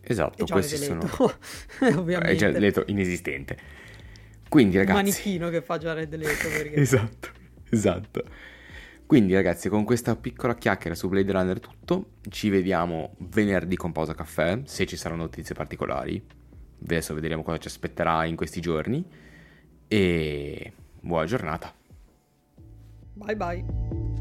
Esatto, 0.07 0.45
questi 0.47 0.77
sono... 0.77 1.03
ovviamente. 1.97 2.47
È 2.47 2.59
Leto 2.59 2.85
inesistente. 2.87 3.57
Quindi 4.49 4.77
ragazzi... 4.77 4.99
Un 4.99 5.05
manichino 5.05 5.49
che 5.49 5.62
fa 5.62 5.79
già 5.79 5.93
Red 5.93 6.14
Leto. 6.14 6.49
Perché... 6.49 6.75
esatto, 6.75 7.29
esatto. 7.71 8.23
Quindi 9.07 9.35
ragazzi, 9.35 9.69
con 9.69 9.85
questa 9.85 10.17
piccola 10.17 10.55
chiacchiera 10.55 10.95
su 10.95 11.09
Blade 11.09 11.33
Runner 11.33 11.57
è 11.57 11.61
tutto. 11.61 12.12
Ci 12.29 12.49
vediamo 12.49 13.14
venerdì 13.19 13.77
con 13.77 13.93
Pausa 13.93 14.14
Caffè, 14.14 14.61
se 14.64 14.87
ci 14.87 14.97
saranno 14.97 15.23
notizie 15.23 15.55
particolari. 15.55 16.25
Adesso 16.83 17.14
vedremo 17.14 17.43
cosa 17.43 17.59
ci 17.59 17.69
aspetterà 17.69 18.25
in 18.25 18.37
questi 18.37 18.61
giorni. 18.61 19.05
E 19.88 20.73
buona 21.01 21.27
giornata. 21.27 21.73
Bye 23.14 23.37
bye. 23.37 24.13